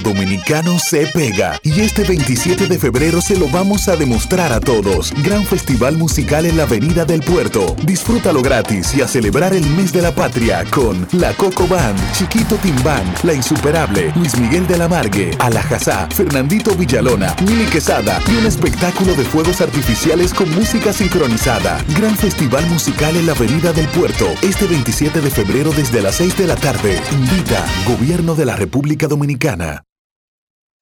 Dominicano 0.00 0.78
se 0.78 1.06
pega 1.06 1.58
y 1.62 1.80
este 1.80 2.04
27 2.04 2.66
de 2.66 2.78
febrero 2.78 3.20
se 3.20 3.36
lo 3.36 3.48
vamos 3.48 3.88
a 3.88 3.96
demostrar 3.96 4.52
a 4.52 4.60
todos. 4.60 5.12
Gran 5.22 5.44
festival 5.44 5.96
musical 5.96 6.46
en 6.46 6.56
la 6.56 6.64
Avenida 6.64 7.04
del 7.04 7.22
Puerto. 7.22 7.76
Disfrútalo 7.84 8.42
gratis 8.42 8.94
y 8.94 9.02
a 9.02 9.08
celebrar 9.08 9.54
el 9.54 9.66
mes 9.70 9.92
de 9.92 10.02
la 10.02 10.14
patria 10.14 10.64
con 10.70 11.06
La 11.12 11.32
Coco 11.34 11.66
Band, 11.66 11.98
Chiquito 12.12 12.56
Timbán, 12.56 13.04
La 13.22 13.34
Insuperable, 13.34 14.12
Luis 14.16 14.36
Miguel 14.38 14.66
de 14.66 14.78
la 14.78 14.88
Margue, 14.88 15.30
Alajazá, 15.38 16.08
Fernandito 16.10 16.74
Villalona, 16.74 17.34
Mili 17.46 17.66
Quesada 17.66 18.20
y 18.30 18.36
un 18.36 18.46
espectáculo 18.46 19.14
de 19.14 19.24
fuegos 19.24 19.60
artificiales 19.60 20.32
con 20.34 20.52
música 20.54 20.92
sincronizada. 20.92 21.82
Gran 21.98 22.16
festival 22.16 22.66
musical 22.66 23.16
en 23.16 23.26
la 23.26 23.32
Avenida 23.32 23.72
del 23.72 23.86
Puerto 23.88 24.26
este 24.42 24.66
27 24.66 25.20
de 25.20 25.30
febrero 25.30 25.70
desde 25.72 26.00
las 26.02 26.16
6 26.16 26.36
de 26.36 26.46
la 26.46 26.56
tarde. 26.56 27.00
Invita 27.12 27.64
Gobierno 27.86 28.34
de 28.34 28.46
la 28.46 28.56
República 28.56 29.06
Dominicana. 29.06 29.85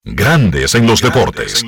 Grandes 0.07 0.75
en 0.75 0.85
los 0.85 1.01
deportes. 1.01 1.65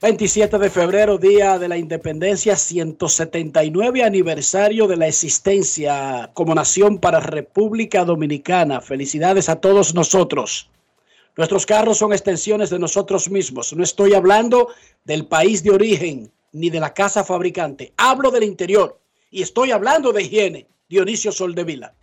27 0.00 0.58
de 0.58 0.70
febrero, 0.70 1.18
día 1.18 1.58
de 1.58 1.68
la 1.68 1.76
independencia, 1.76 2.56
179 2.56 4.02
aniversario 4.02 4.86
de 4.86 4.96
la 4.96 5.06
existencia 5.06 6.30
como 6.32 6.54
nación 6.54 6.96
para 6.96 7.20
República 7.20 8.06
Dominicana. 8.06 8.80
Felicidades 8.80 9.50
a 9.50 9.56
todos 9.56 9.94
nosotros. 9.94 10.70
Nuestros 11.36 11.66
carros 11.66 11.98
son 11.98 12.14
extensiones 12.14 12.70
de 12.70 12.78
nosotros 12.78 13.28
mismos. 13.28 13.74
No 13.74 13.84
estoy 13.84 14.14
hablando 14.14 14.68
del 15.04 15.26
país 15.26 15.62
de 15.62 15.70
origen 15.70 16.32
ni 16.52 16.70
de 16.70 16.80
la 16.80 16.94
casa 16.94 17.24
fabricante. 17.24 17.92
Hablo 17.98 18.30
del 18.30 18.44
interior 18.44 18.98
y 19.30 19.42
estoy 19.42 19.70
hablando 19.70 20.14
de 20.14 20.22
higiene. 20.22 20.66
Dionisio 20.88 21.30
Soldevila. 21.30 21.94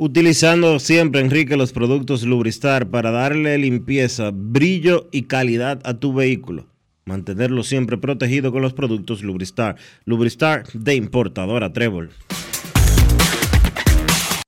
Utilizando 0.00 0.78
siempre, 0.78 1.20
Enrique, 1.20 1.56
los 1.56 1.72
productos 1.72 2.22
Lubristar 2.22 2.88
para 2.88 3.10
darle 3.10 3.58
limpieza, 3.58 4.30
brillo 4.32 5.08
y 5.10 5.22
calidad 5.22 5.80
a 5.82 5.94
tu 5.94 6.14
vehículo. 6.14 6.68
Mantenerlo 7.04 7.64
siempre 7.64 7.98
protegido 7.98 8.52
con 8.52 8.62
los 8.62 8.74
productos 8.74 9.24
Lubristar. 9.24 9.74
Lubristar 10.04 10.68
de 10.72 10.94
importadora 10.94 11.72
Trébol. 11.72 12.10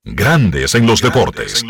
Grandes 0.04 0.76
en 0.76 0.86
los 0.86 1.02
deportes. 1.02 1.64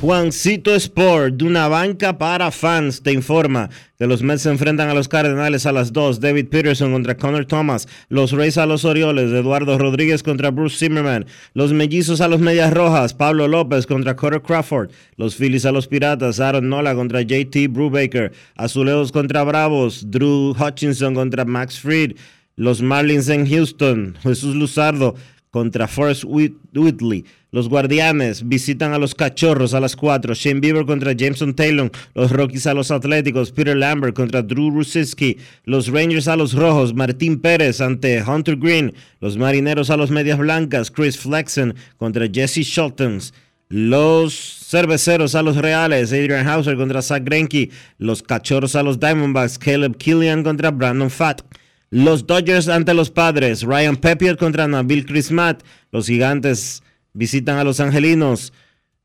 Juancito 0.00 0.74
Sport, 0.74 1.34
de 1.34 1.44
una 1.44 1.68
banca 1.68 2.16
para 2.16 2.50
fans, 2.50 3.02
te 3.02 3.12
informa 3.12 3.68
que 3.98 4.06
los 4.06 4.22
Mets 4.22 4.40
se 4.40 4.50
enfrentan 4.50 4.88
a 4.88 4.94
los 4.94 5.08
Cardenales 5.08 5.66
a 5.66 5.72
las 5.72 5.92
2. 5.92 6.20
David 6.20 6.48
Peterson 6.48 6.90
contra 6.90 7.18
Connor 7.18 7.44
Thomas. 7.44 7.86
Los 8.08 8.32
Rays 8.32 8.56
a 8.56 8.64
los 8.64 8.86
Orioles. 8.86 9.30
Eduardo 9.30 9.76
Rodríguez 9.76 10.22
contra 10.22 10.50
Bruce 10.50 10.78
Zimmerman. 10.78 11.26
Los 11.52 11.74
Mellizos 11.74 12.22
a 12.22 12.28
los 12.28 12.40
Medias 12.40 12.72
Rojas. 12.72 13.12
Pablo 13.12 13.46
López 13.46 13.86
contra 13.86 14.16
Carter 14.16 14.40
Crawford. 14.40 14.90
Los 15.16 15.36
Phillies 15.36 15.66
a 15.66 15.72
los 15.72 15.86
Piratas. 15.86 16.40
Aaron 16.40 16.70
Nola 16.70 16.94
contra 16.94 17.20
JT 17.20 17.68
Brubaker. 17.68 18.32
Azulejos 18.56 19.12
contra 19.12 19.44
Bravos. 19.44 20.10
Drew 20.10 20.56
Hutchinson 20.58 21.14
contra 21.14 21.44
Max 21.44 21.78
Fried. 21.78 22.16
Los 22.56 22.80
Marlins 22.80 23.28
en 23.28 23.46
Houston. 23.46 24.16
Jesús 24.22 24.56
Luzardo 24.56 25.14
contra 25.50 25.88
Forrest 25.88 26.24
Whitley. 26.24 27.24
Los 27.52 27.68
Guardianes 27.68 28.46
visitan 28.46 28.92
a 28.92 28.98
los 28.98 29.14
Cachorros 29.14 29.74
a 29.74 29.80
las 29.80 29.96
4. 29.96 30.34
Shane 30.34 30.60
Bieber 30.60 30.86
contra 30.86 31.12
Jameson 31.12 31.54
Taylor. 31.54 31.90
Los 32.14 32.30
Rockies 32.30 32.66
a 32.66 32.74
los 32.74 32.90
Atléticos. 32.90 33.50
Peter 33.50 33.76
Lambert 33.76 34.14
contra 34.14 34.42
Drew 34.42 34.70
Rusiski. 34.70 35.36
Los 35.64 35.88
Rangers 35.88 36.28
a 36.28 36.36
los 36.36 36.54
Rojos. 36.54 36.94
Martín 36.94 37.40
Pérez 37.40 37.80
ante 37.80 38.22
Hunter 38.22 38.56
Green. 38.56 38.94
Los 39.20 39.36
Marineros 39.36 39.90
a 39.90 39.96
los 39.96 40.10
Medias 40.10 40.38
Blancas. 40.38 40.90
Chris 40.90 41.18
Flexen 41.18 41.74
contra 41.96 42.28
Jesse 42.32 42.62
Schultens. 42.62 43.34
Los 43.68 44.34
cerveceros 44.68 45.36
a 45.36 45.42
los 45.42 45.56
Reales, 45.56 46.12
Adrian 46.12 46.44
Hauser 46.48 46.76
contra 46.76 47.02
Zach 47.02 47.22
Greinke. 47.24 47.70
Los 47.98 48.20
Cachorros 48.20 48.74
a 48.74 48.82
los 48.82 48.98
Diamondbacks, 48.98 49.58
Caleb 49.58 49.96
Killian 49.96 50.42
contra 50.42 50.72
Brandon 50.72 51.08
Fatt. 51.08 51.42
Los 51.92 52.24
Dodgers 52.24 52.68
ante 52.68 52.94
los 52.94 53.10
Padres, 53.10 53.62
Ryan 53.62 53.96
Pepiot 53.96 54.38
contra 54.38 54.68
Nabil 54.68 55.04
Chrismat. 55.04 55.60
Los 55.90 56.06
Gigantes 56.06 56.84
visitan 57.14 57.58
a 57.58 57.64
los 57.64 57.80
Angelinos. 57.80 58.52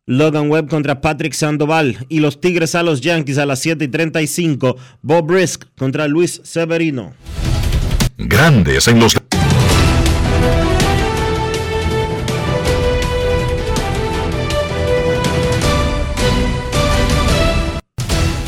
Logan 0.05 0.51
Webb 0.51 0.69
contra 0.69 1.01
Patrick 1.01 1.33
Sandoval. 1.33 2.05
Y 2.09 2.19
los 2.19 2.39
Tigres 2.39 2.75
a 2.75 2.83
los 2.83 3.01
Yankees 3.01 3.39
a 3.39 3.47
las 3.47 3.57
7 3.57 3.85
y 3.85 3.87
35. 3.87 4.77
Bob 5.01 5.25
Brisk 5.25 5.65
contra 5.75 6.07
Luis 6.07 6.41
Severino. 6.43 7.15
Grandes 8.19 8.87
en 8.87 8.99
los 8.99 9.15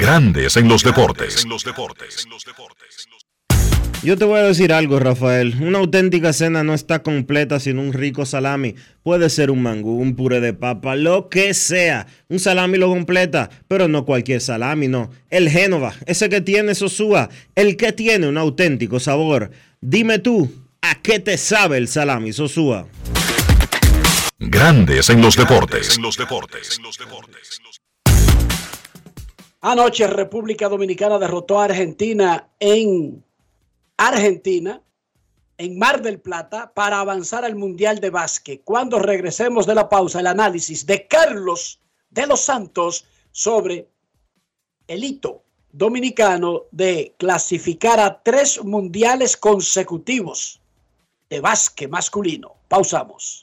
Grandes 0.00 0.56
en 0.56 0.66
los 0.66 0.82
deportes. 0.82 1.46
Yo 4.02 4.16
te 4.16 4.24
voy 4.24 4.40
a 4.40 4.44
decir 4.44 4.72
algo, 4.72 4.98
Rafael. 4.98 5.54
Una 5.60 5.78
auténtica 5.78 6.32
cena 6.32 6.64
no 6.64 6.72
está 6.72 7.02
completa 7.02 7.60
sin 7.60 7.78
un 7.78 7.92
rico 7.92 8.24
salami. 8.24 8.76
Puede 9.02 9.28
ser 9.28 9.50
un 9.50 9.62
mangú, 9.62 10.00
un 10.00 10.16
puré 10.16 10.40
de 10.40 10.54
papa, 10.54 10.96
lo 10.96 11.28
que 11.28 11.52
sea. 11.52 12.06
Un 12.30 12.38
salami 12.38 12.78
lo 12.78 12.88
completa, 12.88 13.50
pero 13.68 13.88
no 13.88 14.06
cualquier 14.06 14.40
salami, 14.40 14.88
no. 14.88 15.10
El 15.28 15.50
Génova, 15.50 15.92
ese 16.06 16.30
que 16.30 16.40
tiene 16.40 16.74
Sosúa, 16.74 17.28
el 17.54 17.76
que 17.76 17.92
tiene 17.92 18.26
un 18.26 18.38
auténtico 18.38 19.00
sabor. 19.00 19.50
Dime 19.82 20.18
tú, 20.18 20.50
¿a 20.80 20.94
qué 21.02 21.20
te 21.20 21.36
sabe 21.36 21.76
el 21.76 21.88
salami 21.88 22.32
Sosúa? 22.32 22.88
Grandes 24.38 25.10
en 25.10 25.20
los 25.20 25.36
deportes. 25.36 25.98
Anoche 29.62 30.06
República 30.06 30.70
Dominicana 30.70 31.18
derrotó 31.18 31.60
a 31.60 31.64
Argentina 31.64 32.48
en 32.58 33.22
Argentina, 33.98 34.80
en 35.58 35.78
Mar 35.78 36.00
del 36.00 36.18
Plata, 36.18 36.72
para 36.72 36.98
avanzar 36.98 37.44
al 37.44 37.56
Mundial 37.56 38.00
de 38.00 38.08
Básquet. 38.08 38.62
Cuando 38.64 38.98
regresemos 38.98 39.66
de 39.66 39.74
la 39.74 39.90
pausa, 39.90 40.20
el 40.20 40.28
análisis 40.28 40.86
de 40.86 41.06
Carlos 41.06 41.78
de 42.08 42.26
los 42.26 42.40
Santos 42.40 43.04
sobre 43.32 43.86
el 44.88 45.04
hito 45.04 45.42
dominicano 45.70 46.62
de 46.70 47.14
clasificar 47.18 48.00
a 48.00 48.22
tres 48.22 48.64
mundiales 48.64 49.36
consecutivos 49.36 50.58
de 51.28 51.40
básquet 51.40 51.90
masculino. 51.90 52.56
Pausamos. 52.66 53.42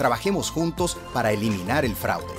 Trabajemos 0.00 0.50
juntos 0.50 0.96
para 1.12 1.30
eliminar 1.30 1.84
el 1.84 1.94
fraude. 1.94 2.32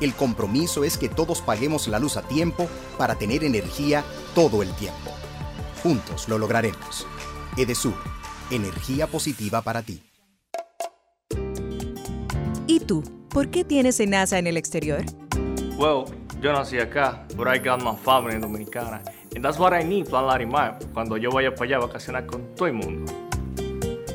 El 0.00 0.14
compromiso 0.14 0.84
es 0.84 0.96
que 0.96 1.08
todos 1.08 1.42
paguemos 1.42 1.88
la 1.88 1.98
luz 1.98 2.16
a 2.16 2.22
tiempo 2.22 2.68
para 2.96 3.16
tener 3.16 3.42
energía 3.42 4.04
todo 4.36 4.62
el 4.62 4.72
tiempo. 4.74 5.10
Juntos 5.82 6.28
lo 6.28 6.38
lograremos. 6.38 7.08
Edesur, 7.56 7.96
energía 8.52 9.08
positiva 9.08 9.62
para 9.62 9.82
ti. 9.82 10.00
¿Y 12.68 12.78
tú? 12.78 13.02
¿Por 13.30 13.48
qué 13.48 13.64
tienes 13.64 13.98
NASA 13.98 14.38
en 14.38 14.46
el 14.46 14.56
exterior? 14.56 15.04
Well, 15.76 16.04
yo 16.40 16.52
nací 16.52 16.78
acá, 16.78 17.26
but 17.34 17.48
I 17.48 17.58
got 17.58 17.82
my 17.82 17.96
family 17.96 18.38
dominicana. 18.38 19.02
And 19.34 19.44
that's 19.44 19.58
what 19.58 19.72
I 19.72 19.82
need, 19.82 20.06
Plan 20.08 20.24
Larimar, 20.24 20.78
cuando 20.94 21.16
yo 21.16 21.32
vaya 21.32 21.52
para 21.52 21.64
allá 21.64 21.76
a 21.78 21.80
vacacionar 21.80 22.26
con 22.26 22.54
todo 22.54 22.68
el 22.68 22.74
mundo. 22.74 23.27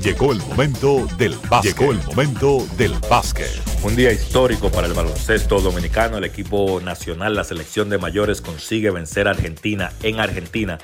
Llegó 0.00 0.30
el 0.30 0.38
momento 0.38 1.08
del 1.18 1.34
básquet. 1.50 1.76
Llegó 1.76 1.90
el 1.90 1.98
momento 2.04 2.66
del 2.76 2.92
básquet. 3.10 3.50
Un 3.82 3.96
día 3.96 4.12
histórico 4.12 4.70
para 4.70 4.86
el 4.86 4.92
baloncesto 4.92 5.60
dominicano. 5.60 6.18
El 6.18 6.24
equipo 6.24 6.80
nacional, 6.80 7.34
la 7.34 7.42
selección 7.42 7.88
de 7.88 7.98
mayores, 7.98 8.40
consigue 8.40 8.90
vencer 8.90 9.26
a 9.26 9.32
Argentina 9.32 9.90
en 10.04 10.20
Argentina 10.20 10.78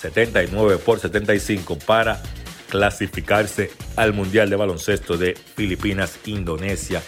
79 0.00 0.78
por 0.78 0.98
75 0.98 1.78
para 1.78 2.20
clasificarse 2.68 3.70
al 3.94 4.12
Mundial 4.12 4.50
de 4.50 4.56
Baloncesto 4.56 5.16
de 5.16 5.34
Filipinas, 5.34 6.18
Indonesia 6.26 7.02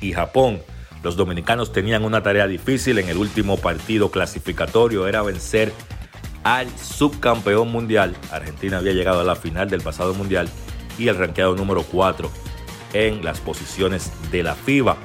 y 0.00 0.12
Japón. 0.12 0.62
Los 1.02 1.16
dominicanos 1.16 1.72
tenían 1.72 2.04
una 2.04 2.22
tarea 2.22 2.46
difícil 2.46 2.98
en 2.98 3.08
el 3.08 3.16
último 3.16 3.56
partido 3.56 4.12
clasificatorio, 4.12 5.08
era 5.08 5.22
vencer 5.22 5.72
al 6.44 6.68
subcampeón 6.78 7.72
mundial. 7.72 8.14
Argentina 8.30 8.78
había 8.78 8.92
llegado 8.92 9.20
a 9.20 9.24
la 9.24 9.34
final 9.34 9.68
del 9.68 9.80
pasado 9.80 10.14
mundial 10.14 10.48
y 11.00 11.08
el 11.08 11.16
ranqueado 11.16 11.56
número 11.56 11.82
4 11.82 12.30
en 12.92 13.24
las 13.24 13.40
posiciones 13.40 14.12
de 14.30 14.42
la 14.42 14.54
FIBA. 14.54 14.96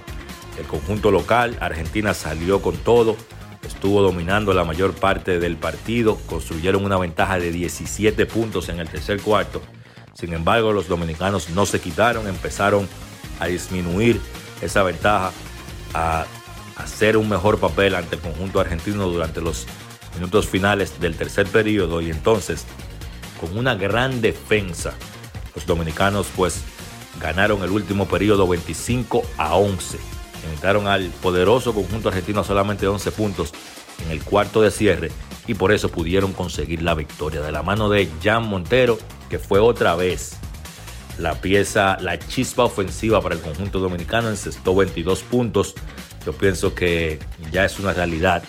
El 0.60 0.66
conjunto 0.66 1.10
local, 1.10 1.58
Argentina 1.62 2.14
salió 2.14 2.62
con 2.62 2.76
todo, 2.78 3.16
estuvo 3.66 4.02
dominando 4.02 4.54
la 4.54 4.66
mayor 4.66 4.94
parte 4.94 5.40
del 5.40 5.56
partido, 5.56 6.18
construyeron 6.28 6.84
una 6.84 6.98
ventaja 6.98 7.40
de 7.40 7.52
17 7.52 8.26
puntos 8.26 8.70
en 8.70 8.80
el 8.80 8.90
tercer 8.90 9.22
cuarto. 9.22 9.62
Sin 10.14 10.34
embargo, 10.34 10.74
los 10.74 10.88
dominicanos 10.88 11.50
no 11.50 11.66
se 11.66 11.80
quitaron, 11.80 12.28
empezaron 12.28 12.88
a 13.40 13.48
disminuir 13.48 14.20
esa 14.62 14.84
ventaja, 14.84 15.32
a 15.94 16.26
hacer 16.78 17.16
un 17.16 17.30
mejor 17.30 17.60
papel 17.60 17.96
ante 17.96 18.16
el 18.16 18.22
conjunto 18.22 18.60
argentino 18.60 19.08
durante 19.08 19.40
los 19.40 19.66
minutos 20.14 20.48
finales 20.48 21.00
del 21.00 21.16
tercer 21.16 21.48
periodo 21.48 22.02
y 22.02 22.10
entonces 22.10 22.66
con 23.40 23.58
una 23.58 23.76
gran 23.76 24.22
defensa 24.22 24.94
los 25.56 25.66
dominicanos 25.66 26.28
pues 26.36 26.62
ganaron 27.20 27.64
el 27.64 27.72
último 27.72 28.08
periodo 28.08 28.48
25 28.48 29.24
a 29.38 29.56
11. 29.56 29.98
Limitaron 30.44 30.88
al 30.88 31.06
poderoso 31.22 31.74
conjunto 31.74 32.10
argentino 32.10 32.44
solamente 32.44 32.88
11 32.88 33.12
puntos 33.12 33.52
en 34.04 34.12
el 34.12 34.24
cuarto 34.24 34.62
de 34.62 34.72
cierre 34.72 35.12
y 35.48 35.54
por 35.54 35.72
eso 35.72 35.90
pudieron 35.90 36.34
conseguir 36.34 36.82
la 36.82 36.94
victoria 36.94 37.42
de 37.42 37.52
la 37.52 37.64
mano 37.64 37.90
de 37.90 38.10
Jan 38.24 38.48
Montero, 38.48 38.98
que 39.30 39.40
fue 39.40 39.60
otra 39.60 39.96
vez 39.96 40.38
la 41.18 41.36
pieza, 41.36 41.98
la 42.02 42.20
chispa 42.20 42.64
ofensiva 42.64 43.22
para 43.22 43.36
el 43.36 43.42
conjunto 43.42 43.80
dominicano, 43.80 44.30
encestó 44.30 44.76
22 44.76 45.22
puntos. 45.24 45.76
Yo 46.26 46.34
pienso 46.34 46.76
que 46.76 47.20
ya 47.52 47.66
es 47.66 47.80
una 47.80 47.94
realidad 47.94 48.44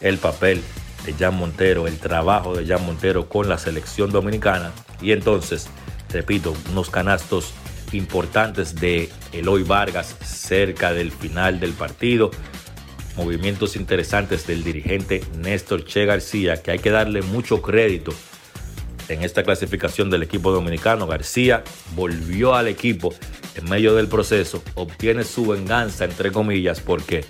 el 0.00 0.18
papel 0.18 0.62
de 1.06 1.14
Jan 1.14 1.34
Montero, 1.34 1.86
el 1.86 1.98
trabajo 1.98 2.54
de 2.54 2.66
Jan 2.66 2.84
Montero 2.84 3.28
con 3.28 3.48
la 3.48 3.58
selección 3.58 4.10
dominicana. 4.10 4.72
Y 5.00 5.12
entonces, 5.12 5.68
repito, 6.12 6.54
unos 6.70 6.90
canastos 6.90 7.52
importantes 7.92 8.74
de 8.74 9.10
Eloy 9.32 9.62
Vargas 9.62 10.16
cerca 10.24 10.92
del 10.92 11.12
final 11.12 11.60
del 11.60 11.72
partido. 11.72 12.30
Movimientos 13.16 13.76
interesantes 13.76 14.46
del 14.46 14.64
dirigente 14.64 15.22
Néstor 15.36 15.84
Che 15.84 16.06
García, 16.06 16.62
que 16.62 16.70
hay 16.70 16.78
que 16.78 16.90
darle 16.90 17.22
mucho 17.22 17.60
crédito 17.60 18.12
en 19.08 19.22
esta 19.22 19.42
clasificación 19.42 20.08
del 20.08 20.22
equipo 20.22 20.50
dominicano. 20.50 21.06
García 21.06 21.62
volvió 21.94 22.54
al 22.54 22.68
equipo 22.68 23.14
en 23.54 23.68
medio 23.68 23.94
del 23.94 24.08
proceso, 24.08 24.62
obtiene 24.74 25.24
su 25.24 25.46
venganza, 25.46 26.04
entre 26.04 26.32
comillas, 26.32 26.80
porque 26.80 27.24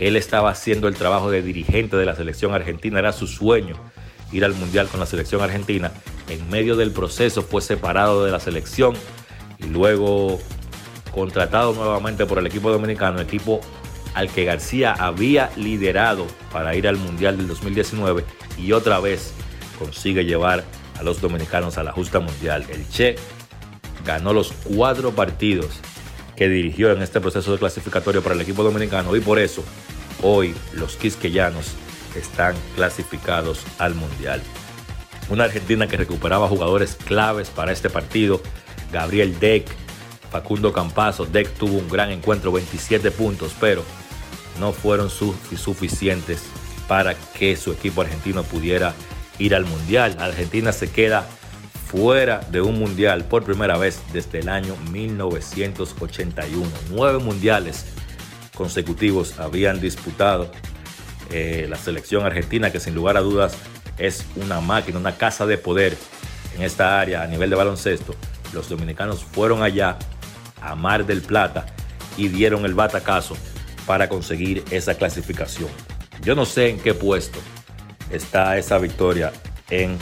él 0.00 0.16
estaba 0.16 0.50
haciendo 0.50 0.88
el 0.88 0.96
trabajo 0.96 1.30
de 1.30 1.42
dirigente 1.42 1.96
de 1.96 2.06
la 2.06 2.16
selección 2.16 2.52
argentina, 2.54 2.98
era 2.98 3.12
su 3.12 3.28
sueño 3.28 3.76
ir 4.32 4.44
al 4.44 4.54
Mundial 4.54 4.88
con 4.88 5.00
la 5.00 5.06
selección 5.06 5.42
argentina. 5.42 5.92
En 6.28 6.48
medio 6.50 6.76
del 6.76 6.92
proceso 6.92 7.42
fue 7.42 7.62
separado 7.62 8.24
de 8.24 8.30
la 8.30 8.40
selección 8.40 8.94
y 9.58 9.66
luego 9.66 10.38
contratado 11.12 11.72
nuevamente 11.72 12.26
por 12.26 12.38
el 12.38 12.46
equipo 12.46 12.70
dominicano, 12.70 13.20
equipo 13.20 13.60
al 14.14 14.28
que 14.28 14.44
García 14.44 14.92
había 14.92 15.50
liderado 15.56 16.26
para 16.52 16.74
ir 16.74 16.86
al 16.88 16.96
Mundial 16.96 17.36
del 17.36 17.48
2019 17.48 18.24
y 18.58 18.72
otra 18.72 19.00
vez 19.00 19.32
consigue 19.78 20.24
llevar 20.24 20.64
a 20.98 21.02
los 21.02 21.20
dominicanos 21.20 21.78
a 21.78 21.84
la 21.84 21.92
justa 21.92 22.20
mundial. 22.20 22.64
El 22.68 22.88
Che 22.88 23.16
ganó 24.04 24.32
los 24.32 24.52
cuatro 24.52 25.12
partidos 25.12 25.80
que 26.36 26.48
dirigió 26.48 26.92
en 26.92 27.02
este 27.02 27.20
proceso 27.20 27.52
de 27.52 27.58
clasificatorio 27.58 28.22
para 28.22 28.34
el 28.34 28.40
equipo 28.40 28.62
dominicano 28.62 29.14
y 29.16 29.20
por 29.20 29.38
eso 29.38 29.64
hoy 30.22 30.54
los 30.72 30.96
quisqueyanos 30.96 31.72
están 32.16 32.54
clasificados 32.74 33.64
al 33.78 33.94
mundial. 33.94 34.42
Una 35.28 35.44
Argentina 35.44 35.86
que 35.86 35.96
recuperaba 35.96 36.48
jugadores 36.48 36.96
claves 36.96 37.50
para 37.50 37.72
este 37.72 37.88
partido, 37.88 38.40
Gabriel 38.92 39.38
Deck, 39.38 39.68
Facundo 40.30 40.72
Campazo, 40.72 41.26
Deck 41.26 41.48
tuvo 41.54 41.78
un 41.78 41.88
gran 41.88 42.10
encuentro, 42.10 42.52
27 42.52 43.10
puntos, 43.10 43.52
pero 43.60 43.84
no 44.58 44.72
fueron 44.72 45.10
suficientes 45.10 46.42
para 46.88 47.14
que 47.14 47.56
su 47.56 47.72
equipo 47.72 48.02
argentino 48.02 48.42
pudiera 48.42 48.94
ir 49.38 49.54
al 49.54 49.64
Mundial. 49.64 50.16
Argentina 50.18 50.72
se 50.72 50.90
queda 50.90 51.26
fuera 51.86 52.40
de 52.50 52.60
un 52.60 52.78
Mundial 52.78 53.24
por 53.24 53.44
primera 53.44 53.78
vez 53.78 54.00
desde 54.12 54.40
el 54.40 54.48
año 54.48 54.76
1981. 54.90 56.66
Nueve 56.90 57.18
Mundiales 57.18 57.86
consecutivos 58.54 59.38
habían 59.38 59.80
disputado 59.80 60.50
eh, 61.30 61.66
la 61.68 61.76
selección 61.76 62.24
argentina, 62.24 62.70
que 62.70 62.80
sin 62.80 62.94
lugar 62.94 63.16
a 63.16 63.20
dudas 63.20 63.56
es 63.98 64.24
una 64.36 64.60
máquina, 64.60 64.98
una 64.98 65.16
casa 65.16 65.46
de 65.46 65.58
poder 65.58 65.96
en 66.56 66.62
esta 66.62 67.00
área 67.00 67.22
a 67.22 67.26
nivel 67.26 67.50
de 67.50 67.56
baloncesto. 67.56 68.14
Los 68.52 68.68
dominicanos 68.68 69.22
fueron 69.24 69.62
allá 69.62 69.98
a 70.60 70.74
Mar 70.74 71.06
del 71.06 71.22
Plata 71.22 71.66
y 72.16 72.28
dieron 72.28 72.64
el 72.64 72.74
batacazo 72.74 73.36
para 73.86 74.08
conseguir 74.08 74.64
esa 74.70 74.94
clasificación. 74.94 75.68
Yo 76.22 76.34
no 76.34 76.44
sé 76.44 76.68
en 76.68 76.80
qué 76.80 76.94
puesto 76.94 77.38
está 78.10 78.58
esa 78.58 78.78
victoria 78.78 79.32
en 79.70 79.98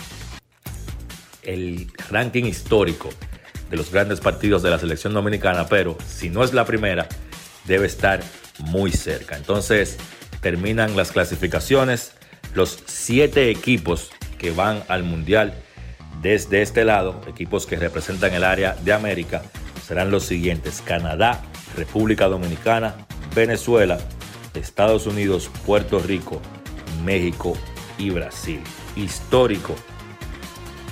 el 1.42 1.90
ranking 2.10 2.44
histórico 2.44 3.10
de 3.70 3.76
los 3.76 3.90
grandes 3.90 4.20
partidos 4.20 4.62
de 4.62 4.70
la 4.70 4.78
selección 4.78 5.12
dominicana, 5.12 5.68
pero 5.68 5.96
si 6.06 6.30
no 6.30 6.42
es 6.42 6.52
la 6.54 6.64
primera, 6.64 7.06
debe 7.66 7.86
estar 7.86 8.20
muy 8.58 8.90
cerca. 8.90 9.36
Entonces 9.36 9.98
terminan 10.40 10.96
las 10.96 11.12
clasificaciones. 11.12 12.12
Los 12.54 12.78
siete 12.86 13.50
equipos 13.50 14.10
que 14.38 14.50
van 14.50 14.82
al 14.88 15.02
Mundial 15.02 15.54
desde 16.22 16.62
este 16.62 16.84
lado, 16.84 17.20
equipos 17.28 17.66
que 17.66 17.76
representan 17.76 18.34
el 18.34 18.44
área 18.44 18.74
de 18.74 18.92
América, 18.92 19.42
serán 19.86 20.10
los 20.10 20.24
siguientes. 20.24 20.82
Canadá, 20.84 21.42
República 21.76 22.26
Dominicana, 22.26 22.94
Venezuela, 23.34 23.98
Estados 24.54 25.06
Unidos, 25.06 25.50
Puerto 25.64 25.98
Rico, 25.98 26.40
México 27.04 27.56
y 27.98 28.10
Brasil. 28.10 28.60
Histórico 28.96 29.76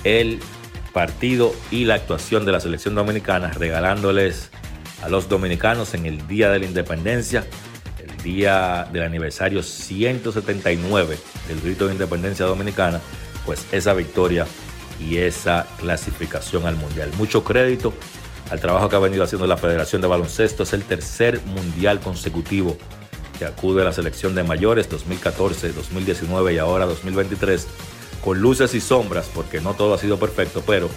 el 0.03 0.39
partido 0.93 1.53
y 1.69 1.85
la 1.85 1.95
actuación 1.95 2.45
de 2.45 2.51
la 2.51 2.59
selección 2.59 2.95
dominicana, 2.95 3.51
regalándoles 3.51 4.49
a 5.03 5.09
los 5.09 5.29
dominicanos 5.29 5.93
en 5.93 6.05
el 6.05 6.27
Día 6.27 6.49
de 6.49 6.59
la 6.59 6.65
Independencia, 6.65 7.45
día 8.27 8.87
del 8.91 9.03
aniversario 9.03 9.63
179 9.63 11.17
del 11.47 11.61
grito 11.61 11.87
de 11.87 11.93
independencia 11.93 12.45
dominicana, 12.45 12.99
pues 13.45 13.65
esa 13.71 13.93
victoria 13.93 14.45
y 14.99 15.17
esa 15.17 15.65
clasificación 15.79 16.65
al 16.65 16.75
Mundial. 16.75 17.09
Mucho 17.17 17.43
crédito 17.43 17.93
al 18.51 18.59
trabajo 18.59 18.89
que 18.89 18.95
ha 18.95 18.99
venido 18.99 19.23
haciendo 19.23 19.47
la 19.47 19.57
Federación 19.57 20.01
de 20.01 20.07
Baloncesto. 20.07 20.63
Es 20.63 20.73
el 20.73 20.83
tercer 20.83 21.41
Mundial 21.45 21.99
consecutivo 21.99 22.77
que 23.39 23.45
acude 23.45 23.81
a 23.81 23.85
la 23.85 23.93
selección 23.93 24.35
de 24.35 24.43
mayores 24.43 24.89
2014, 24.89 25.71
2019 25.71 26.53
y 26.53 26.57
ahora 26.57 26.85
2023 26.85 27.67
con 28.23 28.41
luces 28.41 28.73
y 28.73 28.81
sombras 28.81 29.29
porque 29.33 29.61
no 29.61 29.73
todo 29.73 29.93
ha 29.93 29.97
sido 29.97 30.17
perfecto, 30.17 30.63
pero 30.65 30.89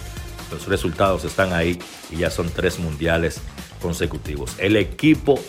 los 0.51 0.67
resultados 0.67 1.23
están 1.23 1.53
ahí 1.53 1.79
y 2.09 2.17
ya 2.17 2.29
son 2.29 2.49
tres 2.49 2.79
mundiales 2.79 3.39
consecutivos. 3.81 4.55
El 4.57 4.75
equipo 4.75 5.39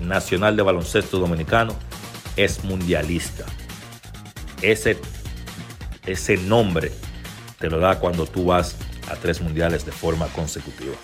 nacional 0.00 0.56
de 0.56 0.62
baloncesto 0.62 1.18
dominicano 1.18 1.74
es 2.36 2.64
mundialista. 2.64 3.44
Ese, 4.62 4.98
ese 6.06 6.36
nombre 6.36 6.92
te 7.58 7.68
lo 7.68 7.78
da 7.78 7.98
cuando 7.98 8.26
tú 8.26 8.46
vas 8.46 8.76
a 9.10 9.16
tres 9.16 9.40
mundiales 9.40 9.84
de 9.84 9.92
forma 9.92 10.26
consecutiva. 10.28 10.94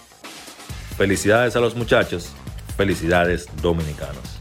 Felicidades 0.97 1.57
a 1.57 1.61
los 1.61 1.74
muchachos, 1.74 2.30
felicidades 2.76 3.47
dominicanos. 3.61 4.40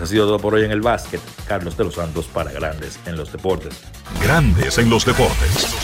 Ha 0.00 0.06
sido 0.06 0.26
todo 0.26 0.38
por 0.38 0.54
hoy 0.54 0.64
en 0.64 0.72
el 0.72 0.80
básquet. 0.80 1.20
Carlos 1.46 1.76
de 1.76 1.84
los 1.84 1.94
Santos 1.94 2.26
para 2.26 2.50
Grandes 2.50 2.98
en 3.06 3.16
los 3.16 3.30
Deportes. 3.30 3.74
Grandes 4.20 4.78
en 4.78 4.90
los 4.90 5.04
deportes. 5.04 5.83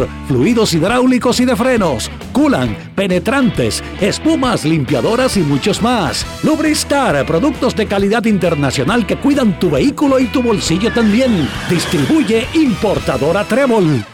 fluidos 0.27 0.73
hidráulicos 0.73 1.39
y 1.39 1.45
de 1.45 1.55
frenos, 1.55 2.09
culan, 2.31 2.75
penetrantes, 2.95 3.83
espumas, 3.99 4.65
limpiadoras 4.65 5.37
y 5.37 5.41
muchos 5.41 5.81
más. 5.81 6.25
Lubristar, 6.43 7.25
productos 7.25 7.75
de 7.75 7.87
calidad 7.87 8.25
internacional 8.25 9.05
que 9.05 9.17
cuidan 9.17 9.59
tu 9.59 9.69
vehículo 9.69 10.19
y 10.19 10.25
tu 10.25 10.41
bolsillo 10.41 10.91
también. 10.93 11.47
Distribuye 11.69 12.47
importadora 12.53 13.43
Trébol. 13.43 14.05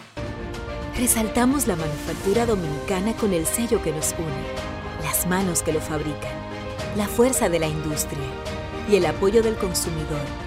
Resaltamos 0.98 1.68
la 1.68 1.76
manufactura 1.76 2.46
dominicana 2.46 3.14
con 3.14 3.34
el 3.34 3.46
sello 3.46 3.82
que 3.84 3.92
nos 3.92 4.16
une, 4.18 5.04
las 5.04 5.28
manos 5.28 5.62
que 5.62 5.72
lo 5.72 5.80
fabrican, 5.80 6.34
la 6.96 7.08
fuerza 7.08 7.50
de 7.50 7.60
la 7.60 7.68
industria 7.68 8.26
y 8.90 8.96
el 8.96 9.06
apoyo 9.06 9.44
del 9.44 9.56
consumidor 9.56 10.47